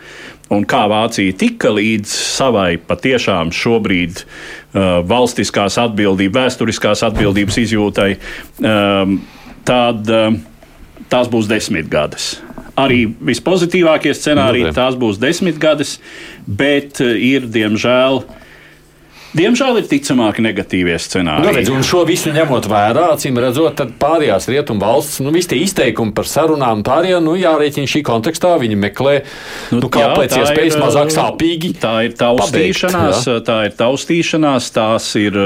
[0.53, 8.11] un kā Vācija tika līdz savai patiešām šobrīd uh, valstiskās atbildības, vēsturiskās atbildības izjūtai,
[8.61, 9.17] um,
[9.65, 10.05] tad.
[10.05, 10.37] Uh,
[11.13, 12.37] tās būs desmit gadus.
[12.77, 15.97] Arī vispozitīvākie scenāriji, tās būs desmit gadus,
[16.47, 18.25] bet eh, ir diemžēl.
[19.37, 21.45] Diemžēl ir ticamāki negatīvie scenāriji.
[21.45, 25.51] Nu, redz, un šo visu ņemot vērā, acīm redzot, tad pārējās rietumu valsts, nu, visi
[25.51, 29.15] tie izteikumi par sarunām, pārējā, nu, jārēķina šī kontekstā, viņi meklē,
[29.75, 31.75] nu, nu kā pēc iespējas mazāk sāpīgi.
[31.83, 33.39] Tā ir taustīšanās, pabeigt, jā.
[33.51, 35.41] tā ir taustīšanās, tās ir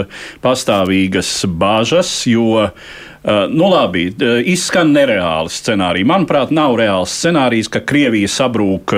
[0.44, 3.09] pastāvīgas bāžas, jo Uh,
[3.50, 6.06] nu, labi, uh, izskan nereāli scenāriji.
[6.09, 8.94] Manuprāt, nav reāls scenārijs, ka Krievija sabrūk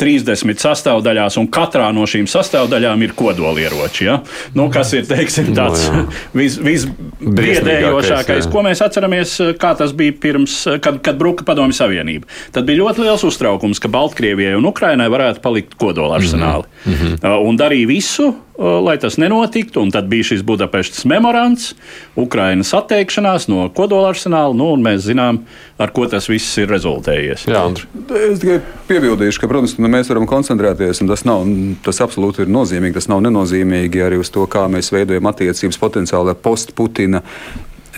[0.00, 4.06] 30 uh, sastāvdaļās, un katrā no šīm sastāvdaļām ir kodolieroči.
[4.08, 4.18] Ja?
[4.56, 6.06] Nu, kas ir teiksim, nu, tāds no,
[6.40, 12.28] vis, visbiedējošākais, ko mēs atceramies, kā tas bija pirms, kad, kad bruka Padomju Savienība.
[12.56, 16.68] Tad bija ļoti liels uztraukums, ka Baltkrievijai un Ukrainai varētu palikt kodolārsenāli.
[16.86, 17.48] Mm -hmm.
[17.48, 19.84] Un darīja visu, lai tas nenotiktu.
[19.92, 21.72] Tad bija šis Budapestas memorands,
[22.18, 25.42] Ukrainas atteikšanās no kodolarsenāla, nu, un mēs zinām,
[25.78, 27.46] ar ko tas viss ir rezultējies.
[27.48, 27.86] Jā, Andri.
[28.18, 28.58] es tikai
[28.90, 31.46] piebildīšu, ka, protams, mēs varam koncentrēties, un tas, nav,
[31.86, 32.98] tas absolūti ir nozīmīgi.
[32.98, 37.22] Tas nav nenozīmīgi arī uz to, kā mēs veidojam attiecības potenciāli ar post-Putina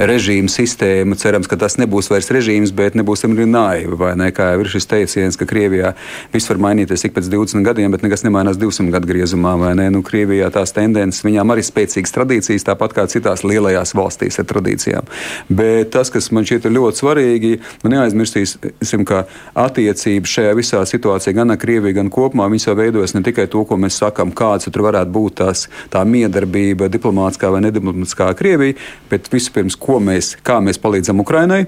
[0.00, 1.16] režīmu sistēmu.
[1.20, 3.98] Cerams, ka tas nebūs vairs režīms, bet nebūsim arī naivi.
[4.16, 4.30] Ne?
[4.34, 5.92] Kā jau ir šis teiciens, ka Krievijā
[6.32, 9.56] viss var mainīties ik pēc 20 gadiem, bet nekas nemainās 200 gadu griezumā.
[9.92, 15.10] Nu, Krievijā tās tendences, viņām arī spēcīgas tradīcijas, tāpat kā citās lielajās valstīs ar tradīcijām.
[15.50, 17.52] Bet tas, kas man šķiet ļoti svarīgi,
[17.84, 19.24] man neaizmirsīsim, ka
[19.58, 23.64] attiecības šajā visā situācijā gan ar Krieviju, gan kopumā viņas jau veidojas ne tikai to,
[23.68, 28.78] ko mēs sakām, kāds tur varētu būt tās, tā miedarbība, diplomātiskā vai nediplomātiskā Krievija,
[29.10, 31.64] bet vispirms, mēs, kā mēs palīdzam Ukrainai,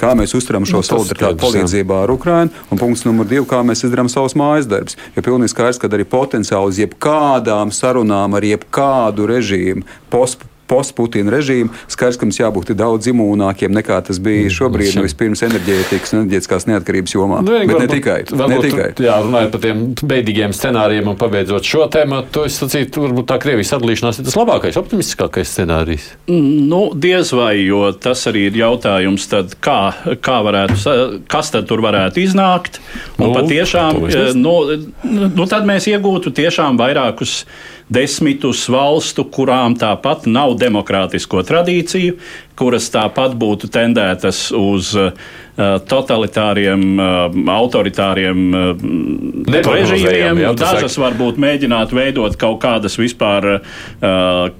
[0.00, 3.84] kā mēs uzturam šo nu, solidaritāti palīdzībā ar Ukrainu, un punkts numur divi, kā mēs
[3.84, 4.96] izdarām savus mājas darbus.
[5.16, 11.72] Jo pilnīgi skaidrs, ka arī potenciāli uz jebkādām sarunām ar jebkādu režīmu, post postputina režīmu.
[11.90, 16.22] Skaidrs, ka mums jābūt daudz imūnākiem nekā tas bija mm, šobrīd, nu, vispirms enerģētikas un
[16.22, 17.40] enerģētiskās neatkarības jomā.
[17.44, 18.18] Nu, Bet ne tikai.
[18.30, 18.88] Varbūt, ne tikai.
[19.04, 23.38] Jā, runājot par tiem beidīgiem scenārijiem un pabeidzot šo tēmu, to es sacītu, varbūt tā
[23.42, 26.10] Krievijas sadalīšanās ir tas labākais, optimistiskākais scenārijs.
[26.28, 29.80] Nu, diez vai, jo tas arī ir jautājums, tad kā,
[30.24, 32.80] kā varētu, kas tad tur varētu iznākt.
[33.18, 34.02] Un nu, patiešām,
[34.38, 34.54] nu,
[35.08, 37.42] nu, tad mēs iegūtu tiešām vairākus
[37.88, 42.16] desmitus valstu, kurām tāpat nav demokrātisko tradīciju,
[42.58, 45.12] kuras tāpat būtu tendētas uz uh,
[45.88, 48.82] totalitāriem, uh, autoritāriem uh,
[49.48, 50.42] režīmiem.
[50.42, 51.04] Jā, Dažas saka.
[51.06, 53.62] varbūt mēģināt veidot kaut kādas vispār uh,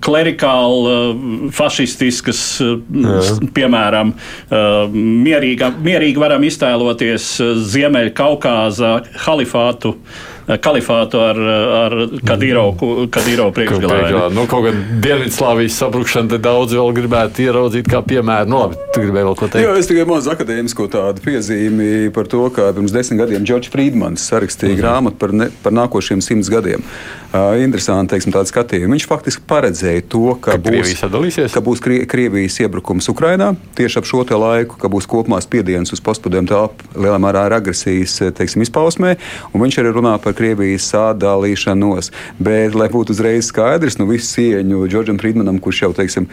[0.04, 7.30] klerikāli, uh, fašistiskas, uh, piemēram, uh, mierīga, mierīgi varam iztēloties
[7.74, 9.96] Ziemeļkaukāza halifātu.
[9.98, 11.38] Eh, kalifātu ar,
[11.82, 14.28] ar Kadīrovu Kadīro priekšgalā.
[14.32, 18.48] Nu, kaut gan Dienvidslāvijas sabrukšana te daudz vēl gribētu ieraudzīt kā piemēru.
[18.48, 19.66] Nu, labi, tu gribēji vēl ko teikt?
[19.66, 24.24] Jā, es tikai mazu akadēmisko tādu piezīmi par to, ka pirms desmit gadiem Džordžs Friedmans
[24.30, 24.84] sarakstīja mm -hmm.
[24.84, 26.84] grāmatu par, ne, par nākošiem simts gadiem.
[27.28, 28.94] Interesanti, teiksim, tādu skatījumu.
[28.96, 30.94] Viņš faktiski paredzēja to, ka, ka būs,
[31.52, 36.00] ka būs Krie, Krievijas iebrukums Ukrainā tieši ap šo laiku, ka būs kopumā spiediens uz
[36.00, 39.18] postpadomu telpu lielā mērā ar agresijas teiksim, izpausmē.
[39.52, 42.08] Viņš arī runā par Krievijas sadalīšanos.
[42.40, 46.30] Bet, lai būtu uzreiz skaidrs, nu visu cieņu Džordžam Friedmanam, kurš jau teiksim,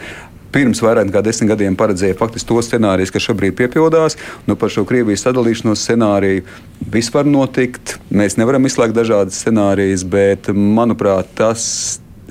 [0.56, 4.16] pirms vairāk nekā desmit gadiem paredzēja faktiski to scenāriju, kas šobrīd piepildās.
[4.48, 6.46] Nu, par šo Krievijas sadalīšanos scenāriju
[6.92, 7.98] viss var notikt.
[8.08, 11.66] Mēs nevaram izslēgt dažādas scenārijas, bet manuprāt, tas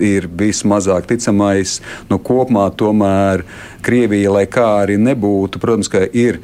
[0.02, 1.78] ir vismazāk ticamais.
[2.10, 3.46] Nu, kopumā tomēr
[3.86, 6.42] Krievija, lai kā arī nebūtu, protams, ir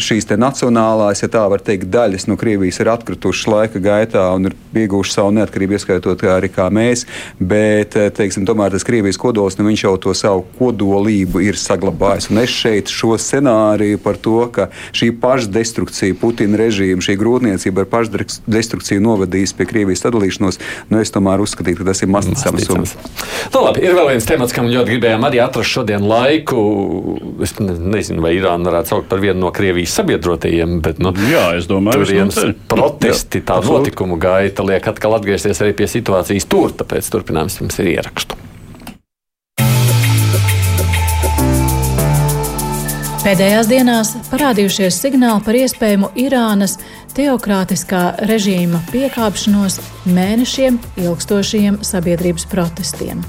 [0.00, 4.56] šīs nacionālās, ja tā var teikt, daļas no Krievijas ir atkritušas laika gaitā un ir
[4.74, 7.04] ieguvušas savu neatkarību, ieskaitot arī kā mēs.
[7.38, 12.30] Bet, eh, teiksim, tomēr tas Krievijas kodols, nu, viņš jau to savu kodolību ir saglabājis.
[12.30, 17.90] Un es šeit šo scenāriju par to, ka šī pašdestrukcija, Putina režīma, šī grūtniecība ar
[17.92, 22.96] pašdestrukciju novedīs pie Krievijas sadalīšanos, nu, es tomēr uzskatītu, ka tas ir masticams.
[23.54, 26.58] Nu, labi, ir vēl viens temats, kam ļoti gribējām arī atrast šodien laiku.
[27.44, 31.50] Es nezinu, vai Irāna varētu saukt par vienu no Krievijas Krievijas sabiedrotajiem, bet nu, Jā,
[31.68, 37.60] domāju, turienes protesti, tā notikumu gaita liek atkal atgriezties arī pie situācijas tur, tāpēc turpinājums
[37.60, 38.38] jums ir ierakstu.
[43.24, 46.78] Pēdējās dienās parādījušies signāli par iespējamu Irānas
[47.12, 53.20] teokrātiskā režīma piekāpšanos mēnešiem ilgstošiem sabiedrības protestiem.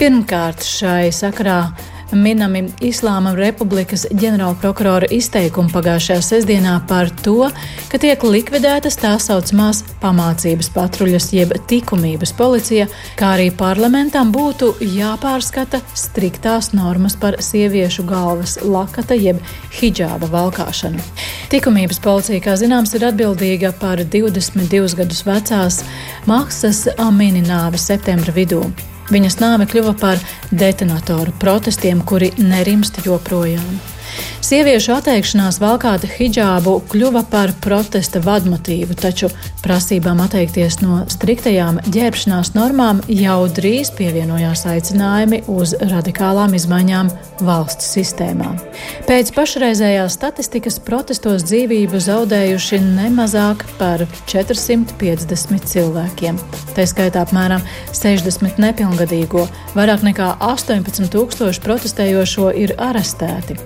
[0.00, 1.74] Pirmkārt, šai sakarā
[2.14, 7.50] minami Islāma Republikas ģenerālprokurora izteikumi pagājušajā sestdienā par to,
[7.90, 12.86] ka tiek likvidētas tā saucamās pamācības patruļas jeb likumības policija,
[13.18, 19.42] kā arī parlamentam būtu jāpārskata striktās normas par sieviešu galvas lakata jeb
[19.80, 21.02] hijāba valkāšanu.
[21.54, 25.84] Likumības policija, kā zināms, ir atbildīga par 22 gadus vecās
[26.26, 28.64] Maksas Amini nāvi septembra vidū.
[29.12, 33.76] Viņas nāve kļuva par detonatoru protestiem, kuri nerimst joprojām.
[34.44, 39.30] Sieviešu atteikšanās valkāt hijābu kļuva par protesta vadmotīvu, taču
[39.64, 47.08] prasībām atteikties no striktajām ģērbšanās normām jau drīz pievienojās aicinājumi uz radikālām izmaiņām
[47.40, 48.50] valsts sistēmā.
[49.08, 56.42] Pēc pašreizējās statistikas protestos dzīvību zaudējuši nemazāk par 450 cilvēkiem.
[56.76, 57.64] Tā skaitā apmēram
[57.96, 63.56] 60 nepilngadīgo, vairāk nekā 18 tūkstoši protestējošo ir arestēti.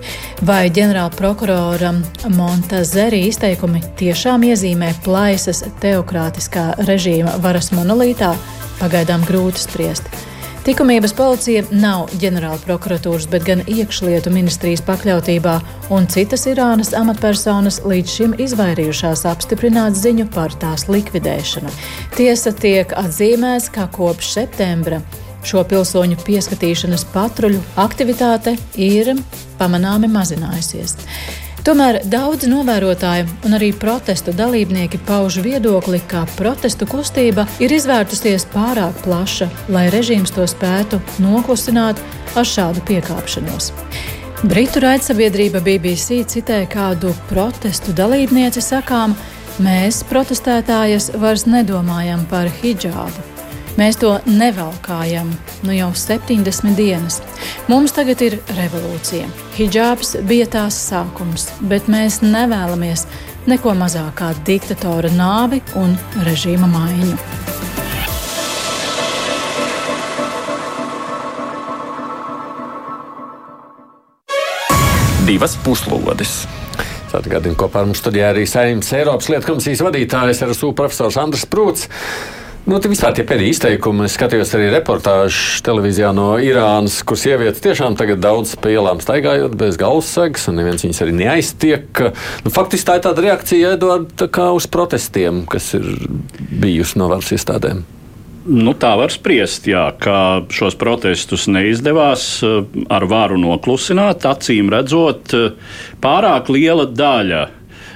[0.47, 1.89] Vai ģenerāla prokurora
[2.31, 8.29] Montazeri izteikumi tiešām iezīmē plaisas teokrātiskā režīma varas monolītā,
[8.79, 10.07] pagaidām grūti spriest.
[10.69, 15.55] Likumības policija nav ģenerāla prokuratūras, bet gan iekšlietu ministrijas pakļautībā,
[15.95, 21.73] un citas Irānas amatpersonas līdz šim izvairījušās apstiprināt ziņu par tās likvidēšanu.
[22.15, 25.01] Tiesa tiek atzīmēts, ka kopš septembra
[25.45, 29.13] Šo pilsoņu pieskatīšanas patruļu aktivitāte ir
[29.59, 30.97] pamanāmi mazinājusies.
[31.63, 39.01] Tomēr daudz novērotāju un arī protestu dalībnieki pauž viedokli, ka protestu kustība ir izvērtusies pārāk
[39.03, 41.99] plaša, lai režīms to spētu noklusināt
[42.39, 43.73] ar šādu piekāpšanos.
[44.47, 49.17] Britu raidsabiedrība BBC citē kādu protestu dalībnieci sakām:
[49.59, 53.38] Mēs, protestētājas, vairs nedomājam par hijābu.
[53.79, 55.29] Mēs to nevalkājam
[55.63, 57.21] nu jau 70 dienas.
[57.71, 59.29] Mums tagad ir revolūcija.
[59.55, 63.05] Hijabs bija tās sākums, bet mēs nevēlamies
[63.47, 65.93] neko mazāk kā diktatora nāvi un
[66.27, 67.15] režīma maiņu.
[75.29, 76.41] Divas puslodes.
[77.15, 81.87] Atgādinu, kopā ar mums studijā arī Saimnes Eiropas lietu komisijas vadītājs RSU profesors Andris Prūts.
[82.69, 87.95] Nu, vispār tie pēdējie izteikumi, es skatījos arī reportāžu televīzijā no Irānas, kur sievietes tiešām
[87.97, 92.03] tagad daudz pa ielām staigājot bez galvassegas, un neviens viņas arī neaiztiek.
[92.45, 95.87] Nu, faktiski tā ir tāda reakcija, Eduard, tā kā uz protestiem, kas ir
[96.61, 97.81] bijusi no varas iestādēm.
[98.49, 104.29] Nu, tā var spriest, jā, ka šos protestus neizdevās eh, ar varu noklusināt.
[104.29, 107.47] Acīm redzot, eh, pārāk liela daļa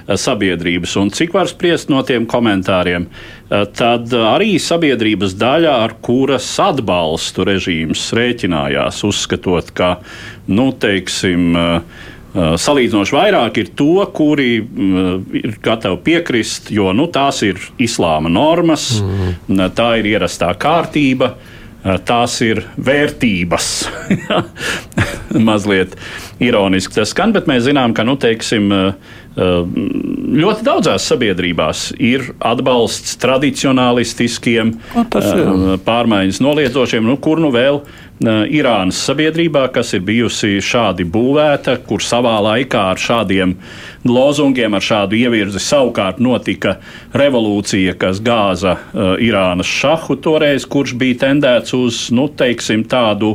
[0.08, 3.06] sabiedrības, un cik var spriest no tiem komentāriem,
[3.49, 9.93] tad arī sabiedrības daļa, ar kuras atbalstu režīms rēķinājās, uzskatot, ka,
[10.51, 11.54] nu, teiksim,
[12.34, 18.32] Eh, salīdzinoši vairāk ir to, kuri mm, ir gatavi piekrist, jo nu, tās ir islāma
[18.34, 19.60] normas, mm.
[19.78, 21.30] tā ir ierastā kārtība.
[21.30, 21.53] Eh,
[22.08, 23.72] tās ir vērtības.
[25.48, 25.98] Mazliet
[26.44, 29.72] ironiski tas skan, bet mēs zinām, ka nu, teiksim, uh, Ehm,
[30.38, 34.76] ļoti daudzās sabiedrībās ir atbalsts tradicionālistiskiem,
[35.88, 37.88] pārmaiņas noliedzošiem, nu, kur nu vēl ehm,
[38.22, 43.55] Irānas sabiedrībā, kas ir bijusi šādi būvēta, kur savā laikā ar šādiem
[44.05, 46.78] lozungiem, ar šādu ievirzi savukārt notika
[47.18, 53.34] revolūcija, kas gāza uh, Irānas šahu toreiz, kurš bija tendēts uz nu, teiksim, tādu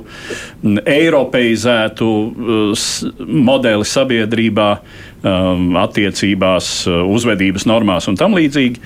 [0.62, 2.86] eiropeizētu uh,
[3.18, 8.80] modeli sabiedrībā um, attiecībās, uzvedības normās un tam līdzīgi.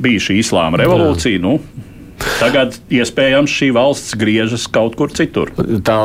[0.00, 1.42] Bija šī islāma revolūcija.
[1.42, 1.58] Nu,
[2.40, 5.52] Tagad iespējams šī valsts griežas kaut kur citur.
[5.86, 5.98] Tā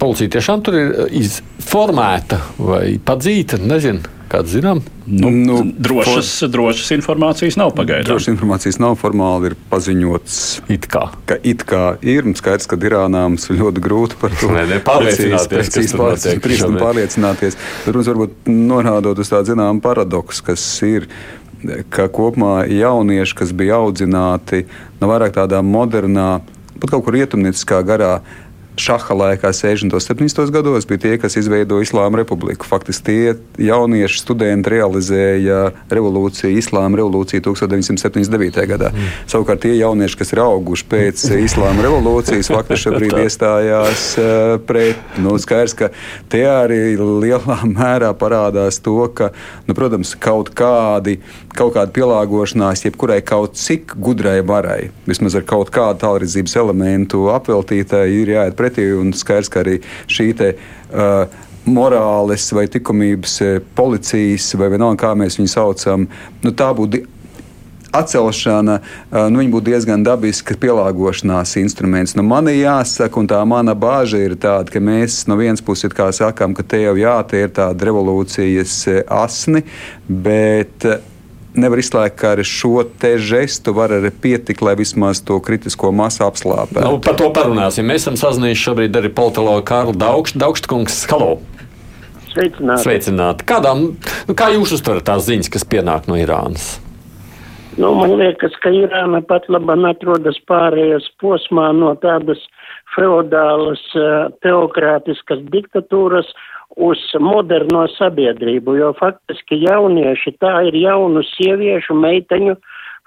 [0.00, 4.16] policija tiešām tur ir izformēta vai padzīta, nezinu.
[4.30, 4.78] Kāds zinām?
[5.10, 6.50] Nu, nu, drošas, for...
[6.52, 8.06] drošas informācijas nav pagaidām.
[8.12, 10.36] Drošas informācijas nav formāli ir paziņots,
[10.70, 11.08] it kā.
[11.26, 12.28] ka it kā ir.
[12.38, 14.52] Skaidrs, ka Irānā mums ir ļoti grūti par to
[14.86, 15.96] pārliecināties.
[16.78, 17.58] pārliecināties.
[17.58, 21.10] Bet, protams, varbūt norādot uz tādu zināmu paradoksu, kas ir
[21.92, 24.64] ka kopumā jaunieši, kas bija audzināti
[25.00, 26.40] no vairāk tādā modernā,
[26.80, 28.20] pat kaut kur rietumnieciskā garā,
[28.76, 29.94] šaha laikā, 60.
[29.94, 30.50] un 70.
[30.54, 32.66] gados, bija tie, kas izveidoja Islāma republiku.
[32.68, 33.34] Faktiski tie
[33.70, 35.60] jaunieši studenti realizēja
[35.90, 38.60] revolūciju, Islāma revolūciju 1979.
[38.70, 38.92] gadā.
[38.94, 39.10] Mm.
[39.30, 45.00] Savukārt tie jaunieši, kas ir auguši pēc Islāma revolūcijas, faktiski šobrīd iestājās uh, pret.
[45.20, 45.90] Nu, skaidrs, ka
[46.32, 49.32] tie arī lielā mērā parādās to, ka,
[49.68, 51.18] nu, protams, kaut kādi,
[51.56, 58.06] kaut kāda pielāgošanās jebkurai kaut cik gudrai varai, vismaz ar kaut kādu tālredzības elementu apveltītai,
[58.20, 58.90] ir jāiet pretī.
[58.96, 59.80] Un skaidrs, ka arī
[60.10, 60.52] šī te,
[60.92, 63.38] uh, morāles vai likumības
[63.76, 66.06] policijas, vai vienalga, kā mēs viņu saucam,
[66.44, 67.02] nu, tā būtu
[67.96, 68.76] atcelšana
[69.32, 72.14] nu, būtu diezgan dabiska pielāgošanās instruments.
[72.14, 75.92] Nu, man ir jāsaka, un tā mana bāža ir tāda, ka mēs no vienas puses
[76.16, 78.76] sakām, ka te jau jā, te ir tāda revolūcijas
[79.10, 79.64] asni,
[80.06, 80.86] bet
[81.54, 86.24] nevar izslēgt, ka ar šo te žestu var arī pietikt, lai vismaz to kritisko masu
[86.26, 86.84] apslāpētu.
[86.86, 87.88] Nu, par to parunāsim.
[87.90, 90.40] Mēs esam sazinājušies šobrīd arī politologu Kārlu Daugštu.
[90.42, 91.38] Daugštkungs, halo!
[92.30, 92.84] Sveicināti.
[92.84, 93.46] Sveicināti.
[93.48, 93.88] Kādām,
[94.28, 96.76] nu, kā jūs uztverat tās ziņas, kas pienāk no Irānas?
[97.80, 102.42] Nu, man liekas, ka Irāna pat labam atrodas pārējais posmā no tādas
[102.94, 103.82] feodālas,
[104.44, 106.30] teokrātiskas diktatūras
[106.76, 112.56] uz moderno sabiedrību, jo faktiski jaunieši tā ir jaunu sieviešu, meiteņu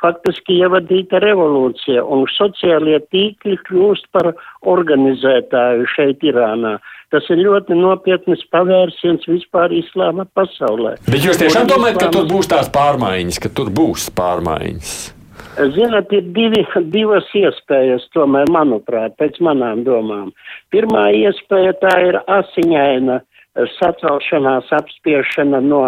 [0.04, 4.34] faktiski ievadīta revolūcija, un sociālie tīkli kļūst par
[4.68, 6.76] organizētāju šeit Irānā.
[7.14, 10.98] Tas ir ļoti nopietnas pavērsiens vispār islāma pasaulē.
[11.08, 14.96] Bet jūs tiešām domājat, ka tur būs tās pārmaiņas, ka tur būs pārmaiņas?
[15.54, 20.32] Zināt, ir divi, divas iespējas, tomēr, manuprāt, pēc manām domām.
[20.74, 23.20] Pirmā iespēja tā ir asiņaina
[23.78, 25.84] sacelšanās apspiešana no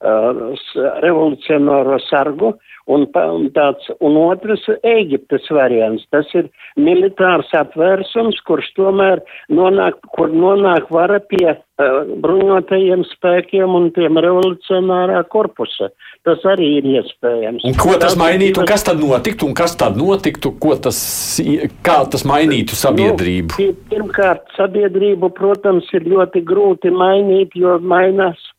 [0.00, 2.54] revolucionāro sargu,
[2.88, 6.06] un, un, tāds, un otrs Eģiptes variants.
[6.10, 6.48] Tas ir
[6.80, 9.20] militārs apvērsums, kurš tomēr
[9.52, 11.58] nonāk, kur nonāk vara pie uh,
[12.24, 15.90] bruņotajiem spēkiem un tiem revolucionārā korpusa.
[16.24, 17.64] Tas arī ir iespējams.
[17.64, 21.00] Un ko tas mainītu, un kas tad notiktu, un kas tad notiktu, ko tas,
[21.86, 23.56] kā tas mainītu sabiedrību?
[23.56, 28.49] Nu, pirmkārt, sabiedrību, protams, ir ļoti grūti mainīt, jo mainās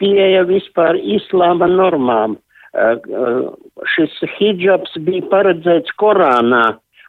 [0.00, 2.38] pieeja vispār islāma normām.
[2.74, 3.50] Uh, uh,
[3.94, 6.64] šis hijabs bija paredzēts Korānā,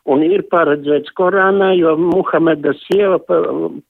[0.05, 3.17] un ir paredzēts Korānā, jo Muhameda sieva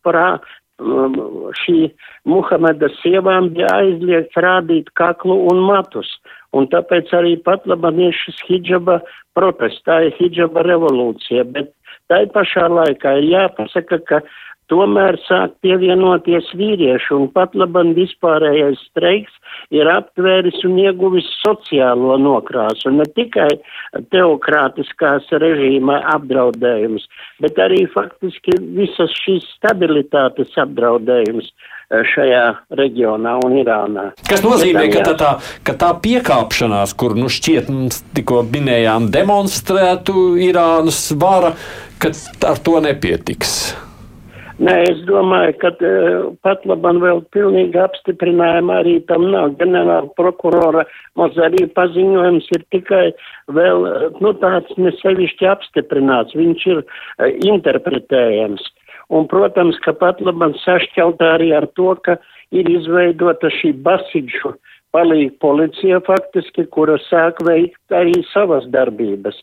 [0.07, 0.28] pra,
[0.76, 1.13] Um,
[1.55, 1.93] šī
[2.28, 6.09] Muhameda sievām bija aizliegts rādīt kaklu un matus,
[6.51, 8.97] un tāpēc arī pat labam ir šis hijaba
[9.39, 11.71] protests, tā ir hijaba revolūcija, bet
[12.11, 14.19] tā pašā laikā ir jāpasaka, ka
[14.72, 19.34] tomēr sāk pievienoties vīrieši, un pat labam vispārējais streiks
[19.74, 23.49] ir aptvēris un ieguvis sociālo nokrāsu, ne tikai
[24.13, 27.05] teokrātiskās režīma apdraudējums,
[27.43, 32.43] bet arī faktiski visas šīs stabilitātes apdraudējums eh, šajā
[32.82, 34.09] reģionā un Irānā.
[34.30, 35.32] Kas nozīmē, ka tā, tā,
[35.68, 41.55] ka tā piekāpšanās, kur nu šķiet mums tikko minējām, demonstrētu Irānas vara,
[42.01, 42.13] ka
[42.49, 43.85] ar to nepietiks.
[44.56, 49.58] Nē, es domāju, ka uh, pat labam vēl pilnīgi apstiprinājuma arī tam nav.
[49.60, 50.86] Ģenerāla prokurora
[51.20, 53.10] Mozarī paziņojums ir tikai
[53.51, 53.84] vēl,
[54.24, 56.38] nu, tāds nesevišķi apstiprināts.
[56.39, 58.64] Viņš ir uh, interpretējams.
[59.12, 62.16] Un, protams, ka pat labam sašķeltā arī ar to, ka
[62.56, 64.56] ir izveidota šī basidžu
[64.95, 69.36] palīga policija faktiski, kura sāk veikt arī savas darbības.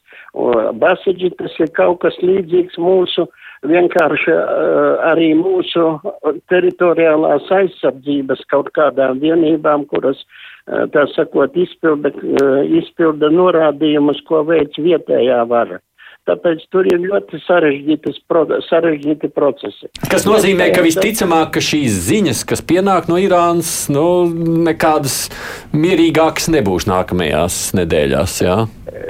[0.81, 5.85] Basidži tas ir kaut kas līdzīgs mūsu uh, vienkārši uh, arī mūsu
[6.51, 10.21] teritoriālās aizsardzības kaut kādām vienībām, kuras,
[10.67, 15.81] uh, tā sakot, izpilda, uh, izpilda norādījumus, ko veic vietējā vara.
[16.23, 19.89] Tāpēc tur ir ļoti sarežģīti procesi.
[20.07, 24.05] Tas nozīmē, ka visticamāk, ka šīs ziņas, kas pienāk no Irānas, nu,
[24.69, 25.17] nekādas
[25.75, 28.37] mierīgākas nebūs nākamajās nedēļās.
[28.47, 28.57] Jā?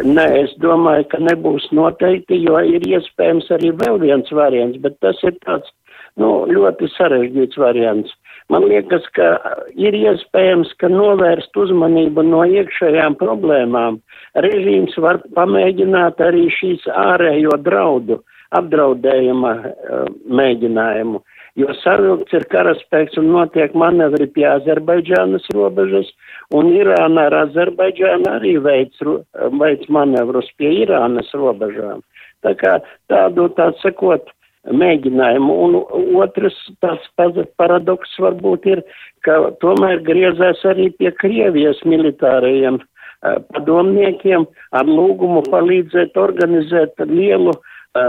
[0.08, 5.20] Nē, es domāju, ka nebūs noteikti, jo ir iespējams arī vēl viens variants, bet tas
[5.28, 5.68] ir tāds
[6.16, 8.16] nu, ļoti sarežģīts variants.
[8.50, 9.28] Man liekas, ka
[9.78, 14.00] ir iespējams, ka novērst uzmanību no iekšējām problēmām
[14.46, 18.22] režīms var pamēģināt arī šīs ārējo draudu
[18.52, 21.22] apdraudējuma uh, mēģinājumu,
[21.60, 26.10] jo savilkts ir karaspēks un notiek manevri pie Azerbaidžānas robežas,
[26.52, 29.00] un Irāna ar Azerbaidžānu arī veids,
[29.62, 32.04] veids manevrus pie Irānas robežām.
[32.42, 32.78] Tā kā
[33.08, 34.28] tādu, tā sakot,
[34.70, 35.56] mēģinājumu.
[35.64, 35.76] Un
[36.22, 37.08] otrs tāds
[37.58, 38.82] paradoks varbūt ir,
[39.26, 42.80] ka tomēr griezās arī pie Krievijas militārajiem
[43.22, 47.52] padomniekiem ar lūgumu palīdzēt organizēt lielu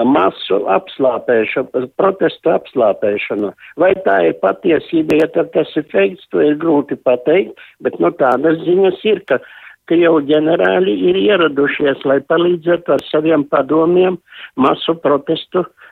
[0.08, 3.52] masu apslāpēšanu, protestu apslāpēšanu.
[3.78, 8.64] Vai tā ir patiesība, ja tas ir feikts, to ir grūti pateikt, bet nu, tādas
[8.64, 9.42] ziņas ir, ka
[9.92, 14.16] Krievu ģenerāļi ir ieradušies, lai palīdzētu ar saviem padomiem
[14.56, 15.83] masu protestu uh,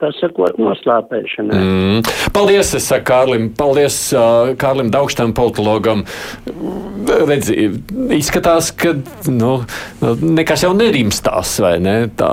[0.00, 1.58] tā sakot, noslāpēšanai.
[1.58, 2.12] Mm.
[2.34, 6.04] Paldies, es saku Kārlim, paldies uh, Kārlim Daugštam, politologam.
[7.02, 7.68] Redzi,
[8.14, 8.94] izskatās, ka
[9.30, 9.52] nu,
[10.22, 11.96] nekas jau nerimstās, vai ne?
[12.18, 12.30] Tā,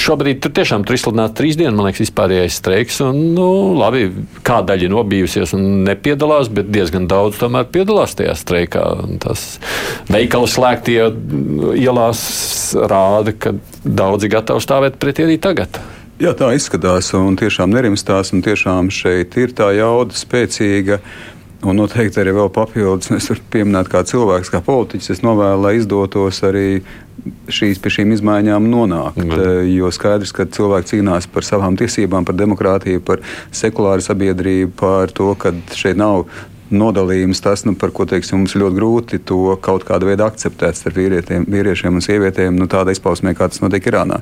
[0.00, 3.00] šobrīd tur tiešām tur izsludināts trīs dienas, man liekas, vispārējais streiks.
[3.06, 3.48] Un, nu,
[3.78, 4.08] labi,
[4.46, 8.84] kā daļa nobijusies un nepiedalās, bet diezgan daudz tomēr piedalās tajā streikā.
[9.22, 9.46] Tas
[10.10, 11.00] veikali slēgtie
[11.78, 12.20] ielās
[12.90, 15.80] rāda, ka daudzi gatavi stāvēt pretī arī tagad.
[16.20, 20.98] Jā, tā izskatās, un tiešām nerimstās, un tiešām šeit ir tā jauda spēcīga.
[21.64, 25.72] Un noteikti arī vēl papildus, es varu pieminēt, kā cilvēks, kā politiķis, es novēlu, lai
[25.76, 26.82] izdotos arī
[27.52, 29.20] šīs, pie šīm izmaiņām nonākt.
[29.20, 29.72] Mm.
[29.72, 35.32] Jo skaidrs, ka cilvēki cīnās par savām tiesībām, par demokrātiju, par sekulāru sabiedrību, par to,
[35.40, 36.26] ka šeit nav
[36.70, 41.00] nodalījums, tas, nu, par ko teiksim, mums ļoti grūti to kaut kādā veidā akceptēt starp
[41.00, 44.20] vīriešiem un sievietēm, nu, tāda izpausmē, kā tas notiek Irānā.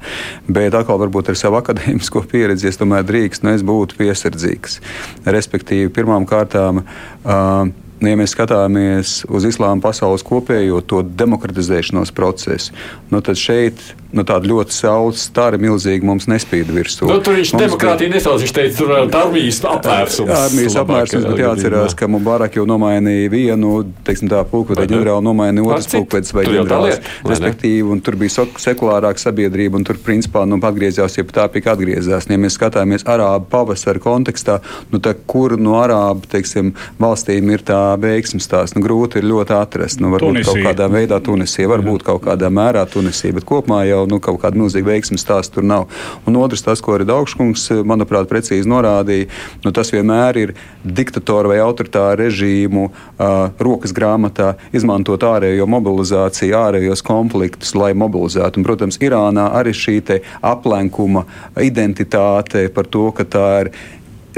[0.49, 4.81] Bet atkal, varbūt ar savu akadēmisko pieredzi, es tomēr drīkst, nu, es būtu piesardzīgs.
[5.29, 6.85] Respektīvi, pirmām kārtām.
[7.25, 7.69] Uh,
[8.07, 12.75] ja mēs skatāmies uz islāma pasaules kopējo to demokratizēšanos procesu,
[13.11, 13.83] nu tad šeit
[14.13, 17.09] nu, tāda ļoti saules stara milzīgi mums nespīd virsū.
[17.11, 20.33] Nu, tur viņš demokrātija nesauc, viņš teica, tur ir armijas apvērsums.
[20.33, 23.73] Armijas apvērsums, bet jāatcerās, ka Mubarak jau nomainīja vienu,
[24.07, 27.03] teiksim tā, pulkvedē ģenerāli nomainīja otrs pulkvedis vai ģenerālis.
[27.29, 32.29] Respektīvi, un tur bija sekulārāka sabiedrība, un tur principā nu, atgriezās, ja tā pika atgriezās.
[32.29, 34.59] Ja mēs skatāmies arābu pavasara kontekstā,
[34.93, 39.57] nu, tā, kur no arābu, teiksim, valstīm ir tā veiksmes tās, nu, grūti ir ļoti
[39.59, 40.03] atrast.
[40.03, 40.55] Nu, varbūt Tunisija.
[40.55, 44.41] kaut kādā veidā Tunisija, varbūt kaut kādā mērā Tunisija, bet kopumā jau jau nu, kaut
[44.43, 45.89] kāda milzīga veiksmes stāsta tur nav.
[46.29, 49.29] Un otrs, tas, ko arī Daugškungs, manuprāt, precīzi norādīja,
[49.65, 57.05] nu, tas vienmēr ir diktatora vai autoritāra režīmu uh, rokas grāmatā izmantot ārējo mobilizāciju, ārējos
[57.07, 58.61] konfliktus, lai mobilizētu.
[58.61, 59.99] Un, protams, Irānā arī šī
[60.47, 61.25] aplenkuma
[61.61, 63.73] identitāte par to, ka tā ir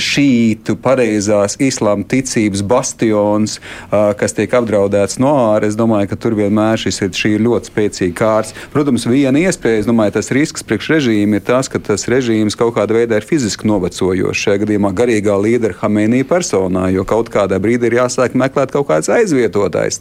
[0.00, 5.66] šī sunītu pareizās islāma ticības bastions, kas tiek apdraudēts no ārā.
[5.66, 8.54] Es domāju, ka tur vienmēr šis ir, ir ļoti spēcīga kārts.
[8.72, 12.74] Protams, viena iespēja, es domāju, tas risks priekš režīmu ir tas, ka tas režīms kaut
[12.76, 14.40] kādā veidā ir fiziski novecojošs.
[14.40, 19.10] Šajā gadījumā garīgā līdera Hamēnija personā, jo kaut kādā brīdī ir jāsāk meklēt kaut kāds
[19.12, 20.00] aizvietotājs.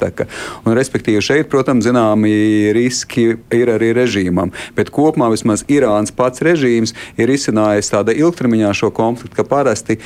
[0.65, 4.53] Un, respektīvi, šeit, protams, zināmi riski ir arī režīmam.
[4.77, 9.99] Bet kopumā vismaz Irānas pats režīms ir izcinājis tādā ilgtermiņā šo konfliktu, ka parasti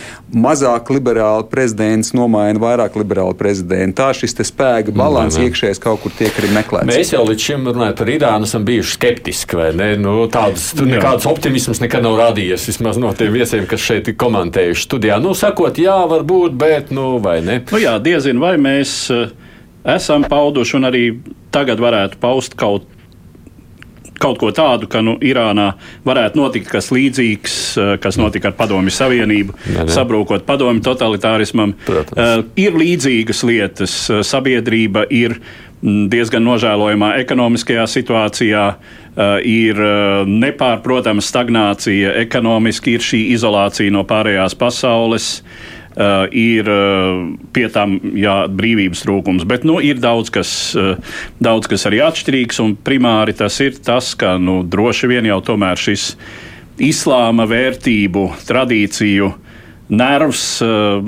[0.43, 3.97] mazāk liberāli prezidents nomaina vairāk liberāli prezidentu.
[4.01, 6.89] Tā šis spēka balans iekšējais kaut kur tiek arī meklēts.
[6.89, 9.89] Mēs jau līdz šim runājot par Irānu esam bijuši skeptiski, vai ne?
[9.99, 14.87] Nu, tāds, nekāds optimisms nekad nav rādījies, vismaz no tiem viesiem, kas šeit ir komentējuši
[14.87, 15.19] studijā.
[15.23, 17.61] Nu, sakot, jā, varbūt, bet, nu, vai ne?
[17.71, 19.29] Nu, jā, diezin, vai mēs uh,
[19.95, 21.05] esam pauduši un arī
[21.53, 22.89] tagad varētu paust kaut
[24.21, 25.73] kaut ko tādu, ka nu, Irānā
[26.05, 29.91] varētu notikt kas līdzīgs, eh, kas notika ar Padomju Savienību, ne, ne.
[29.91, 31.75] sabrūkot padomju totalitārismam.
[31.85, 32.17] Protams.
[32.17, 33.93] Uh, ir līdzīgas lietas.
[34.27, 35.37] Sabiedrība ir
[35.81, 38.65] mm, diezgan nožēlojamā ekonomiskajā situācijā,
[39.45, 39.77] ir
[40.25, 45.27] nepārprotama stagnācija ekonomiski, ir šī izolācija no pārējās pasaules.
[45.43, 49.45] Uh, uh, ir uh, pie tam jā, brīvības trūkums.
[49.49, 50.97] Bet nu, ir daudz kas, uh,
[51.43, 55.79] daudz kas arī atšķirīgs, un primāri tas ir tas, ka nu, droši vien jau tomēr
[55.79, 56.13] šis
[56.81, 59.33] islāma vērtību, tradīciju
[59.93, 60.99] nervs uh,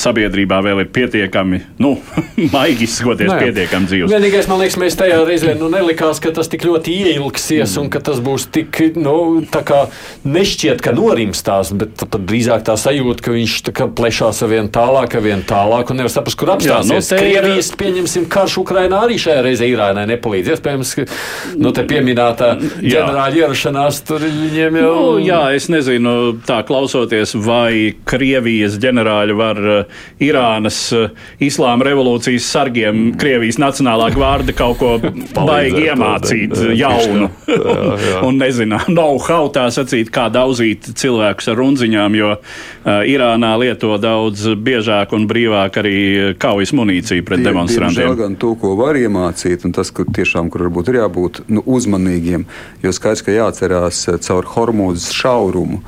[0.00, 1.94] sabiedrībā vēl ir pietiekami, nu,
[2.54, 3.38] maigi izsakoties, Nē.
[3.46, 4.12] pietiekami dzīves.
[4.12, 7.84] Vienīgais, man liekas, mēs tajā reizē nu, nelikās, ka tas tik ļoti ieilgsies mm.
[7.84, 9.16] un ka tas būs tik, nu,
[9.54, 9.84] tā kā
[10.26, 14.70] nešķiet, ka norimstās, bet tad drīzāk tā sajūta, ka viņš tā kā plešās ar vien
[14.72, 17.12] tālāk, ar vien tālāk un nevar saprast, kur apstāsies.
[17.12, 17.78] Jā, nu, Krievijas, ir...
[17.84, 20.54] pieņemsim, karš Ukrainā arī šajā reizē Irānai nepalīdz.
[20.56, 21.06] Iespējams, ka,
[21.60, 22.50] nu, te pieminētā
[22.82, 24.92] ģenerāļa ierašanās tur viņiem jau.
[24.94, 26.14] Nu, jā, es nezinu,
[26.46, 31.10] tā klausoties, vai Krievija Krievijas ģenerāļi var uh, Irānas uh,
[31.44, 33.16] islāma revolūcijas sargiem, mm.
[33.20, 34.94] Krievijas nacionālā gvārda kaut ko
[35.48, 37.28] baigi iemācīt to, jaunu.
[38.08, 38.22] jā.
[38.24, 42.30] un nezinu, know-how tā sacīt, kā daudzīt cilvēkus ar runziņām, jo
[42.84, 45.98] Irānā lieto daudz biežāk un brīvāk arī
[46.40, 48.00] kaujas munīciju pret Die, demonstrantiem.
[48.00, 51.64] Diemžēl gan to, ko var iemācīt, un tas, ka tiešām, kur varbūt ir jābūt nu,
[51.76, 52.48] uzmanīgiem,
[52.84, 55.82] jo skaidrs, ka jāatcerās caur hormūzes šaurumu.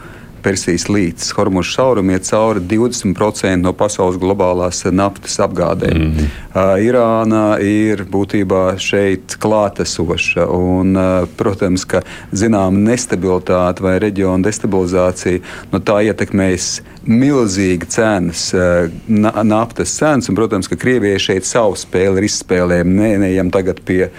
[0.47, 1.33] Persijas līcis.
[1.35, 5.97] Hormūžu šaurumu iet cauri 20% no pasaules globālās naftas apgādēm.
[5.99, 6.29] Mm -hmm.
[6.55, 10.47] uh, Irāna ir būtībā šeit klātesoša.
[10.47, 15.41] Un, uh, protams, ka zināma nestabilitāte vai reģiona destabilizācija
[15.73, 18.91] no tā ietekmēs milzīgi cenas, uh,
[19.43, 20.29] naftas cenas.
[20.29, 23.19] Un, protams, ka Krievijai šeit savu spēli ir izspēlējama.
[23.19, 24.11] Neejam tagad pie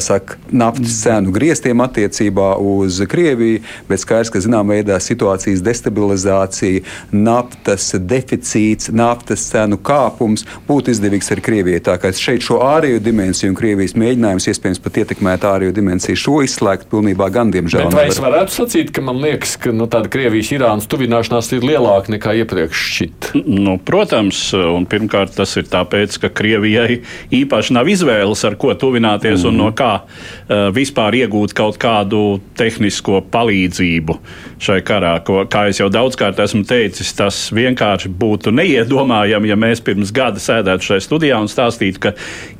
[0.00, 7.92] saka, naftas cenu grieztiem attiecībā uz Krieviju, bet skaidrs, ka zināmā veidā situācijas destabilizācija, naftas
[7.98, 11.82] deficīts, naftas cenu kāpums būtu izdevīgs arī Krievijai.
[11.90, 16.40] Tā kā šeit šo ārējo dimensiju un Krievijas mēģinājums iespējams pat ietekmēt ārējo dimensiju, šo
[16.46, 17.88] izslēgt pilnībā gan diemžēl.
[17.88, 22.14] Bet vai es varētu sacīt, ka man liekas, ka nu, tāda Krievijas-Irānas tuvināšanās ir lielāka
[22.14, 23.30] nekā iepriekš šķiet?
[23.66, 27.00] Nu, protams, un pirmkārt tas ir tāpēc, ka Krievijai
[27.34, 29.48] īpaši nav izvēles, ar ko tuvināties mm.
[29.50, 34.18] un no kā uh, vispār iegūt kaut kādu tehnisko palīdzību
[34.62, 40.12] šai karā, ko, kā jau daudzkārt esmu teicis, tas vienkārši būtu neiedomājami, ja mēs pirms
[40.14, 42.12] gada sēdētu šajā studijā un stāstītu, ka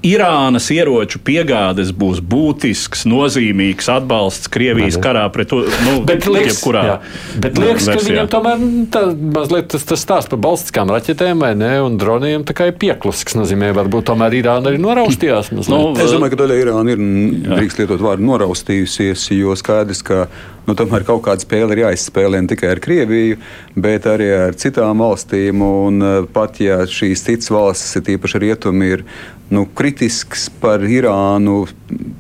[0.07, 6.85] Irānas ieroču piegādes būs būtisks, nozīmīgs atbalsts Krievijas karā pret nu, jebkurā.
[6.87, 6.97] Jā.
[7.43, 8.01] Bet liekas, versijā.
[8.01, 9.05] ka viņam tomēr tā,
[9.37, 13.37] mazliet tas, tas stāsts par balstiskām raķetēm vai ne, un droniem tā kā ir pieklusks.
[13.37, 15.53] Nozīmē, varbūt tomēr Irāna arī noraustījās.
[15.53, 17.07] Nu, es domāju, ka daļa Irāna ir,
[17.51, 20.27] drīkst lietot vārdu, noraustījusies, jo skaidrs, ka
[20.67, 23.39] nu, tomēr kaut kāda spēle ir jāizspēlē ne tikai ar Krieviju,
[23.79, 25.63] bet arī ar citām valstīm.
[25.63, 29.05] Un, eh, pat ja šīs citas valstis, ir īpaši rietumi, ir
[29.51, 31.67] nu, kritisks par Irānu,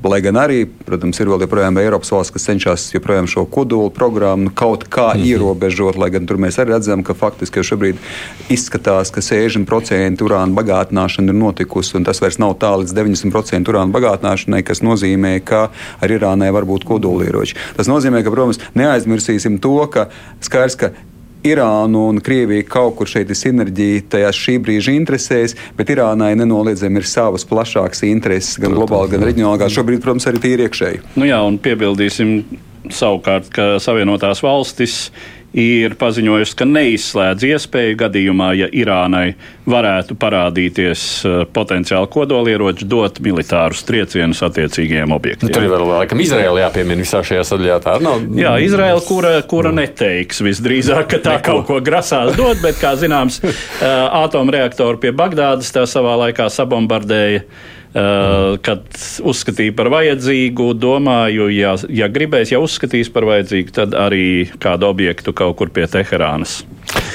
[0.06, 4.52] lai gan arī, protams, ir vēl joprojām Eiropas valsts, kas cenšas joprojām šo kodolu programmu
[4.54, 5.26] kaut kā mm -hmm.
[5.26, 7.96] ierobežot, lai gan tur mēs arī redzam, ka faktiski šobrīd
[8.48, 13.92] izskatās, ka 60% urāna bagātināšana ir notikusi, un tas vairs nav tā līdz 90% urāna
[13.92, 15.70] bagātināšanai, kas nozīmē, ka
[16.00, 17.54] ar Irānai var būt kodolieroči.
[17.76, 20.08] Tas nozīmē, ka, protams, neaizmirsīsim to, ka
[20.40, 20.90] skaidrs, ka
[21.46, 27.02] Irānu un Krieviju kaut kur šeit ir sinerģija tajās šī brīža interesēs, bet Irānai nenoliedzami
[27.02, 31.02] ir savas plašākas intereses, gan globāli, gan reģionāli, gan šobrīd, protams, arī tīri iekšēji.
[31.20, 32.38] Nu jā, un piebildīsim
[32.92, 35.10] savukārt, ka Savienotās valstis
[35.56, 39.36] ir paziņojusi, ka neizslēdz iespēju gadījumā, ja Irānai
[39.66, 45.50] varētu parādīties uh, potenciāli kodolieroči, dot militārus triecienus attiecīgajiem objektiem.
[45.50, 47.78] Nu, tur ir vēl laikam Izraela jāpiemina visā šajā sadaļā.
[47.86, 48.26] Tā nav.
[48.36, 53.40] Jā, Izraela, kura, kura neteiks visdrīzāk, ka tā kaut ko grasās dot, bet, kā zināms,
[54.26, 57.46] atomreaktoru pie Bagdādas tā savā laikā sabombardēja.
[57.96, 58.84] Uh, kad
[59.24, 65.32] uzskatīja par vajadzīgu, domāju, ja, ja gribēs, ja uzskatīs par vajadzīgu, tad arī kādu objektu
[65.32, 66.58] kaut kur pie Teherānas.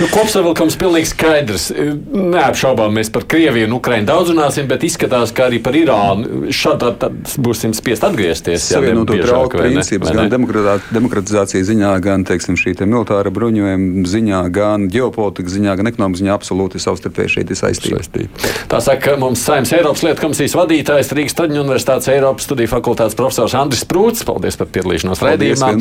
[0.01, 1.67] Nu, kopsavilkums pilnīgi skaidrs.
[2.11, 7.11] Neapšaubām mēs par Krieviju un Ukrainu daudz runāsim, bet izskatās, ka arī par Irānu šādi
[7.45, 8.65] būsim spiest atgriezties.
[8.65, 15.55] Savienoto draugu princips gan demokratizācijas ziņā, gan teiksim, šī te militāra bruņojuma ziņā, gan ģeopolitikas
[15.59, 18.27] ziņā, gan ekonomikas ziņā absolūti savstarpēji šeit ir saistīti.
[18.71, 23.55] Tā saka mums Saimnes Eiropas lietu komisijas vadītājs Rīgas Traģiņu universitātes Eiropas studiju fakultātes profesors
[23.59, 24.23] Andris Prūts.
[24.27, 25.71] Paldies par piedalīšanos raidījumā.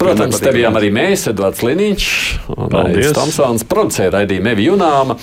[0.00, 2.08] Protams, te bijām arī mēs, Edvards Liniņš
[2.54, 3.12] un Paldies.
[3.16, 5.18] Tomsons producēja raidījumu Evi Junāma.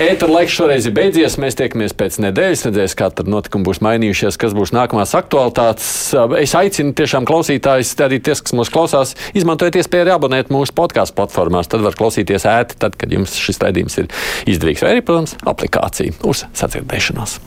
[0.00, 1.38] Ēter laiks šoreiz ir beidzies.
[1.42, 5.92] Mēs tiekamies pēc nedēļas, redzēs, kā tad notikumi būs mainījušies, kas būs nākamās aktualitātes.
[6.40, 11.70] Es aicinu tiešām klausītājus, arī tie, kas mūs klausās, izmantojiet iespēju abonēt mūsu podkāstu platformās.
[11.72, 14.12] Tad var klausīties ēti, tad, kad jums šis raidījums ir
[14.48, 17.40] izdevīgs, vai arī, protams, aplikācija uz sadzirdēšanos.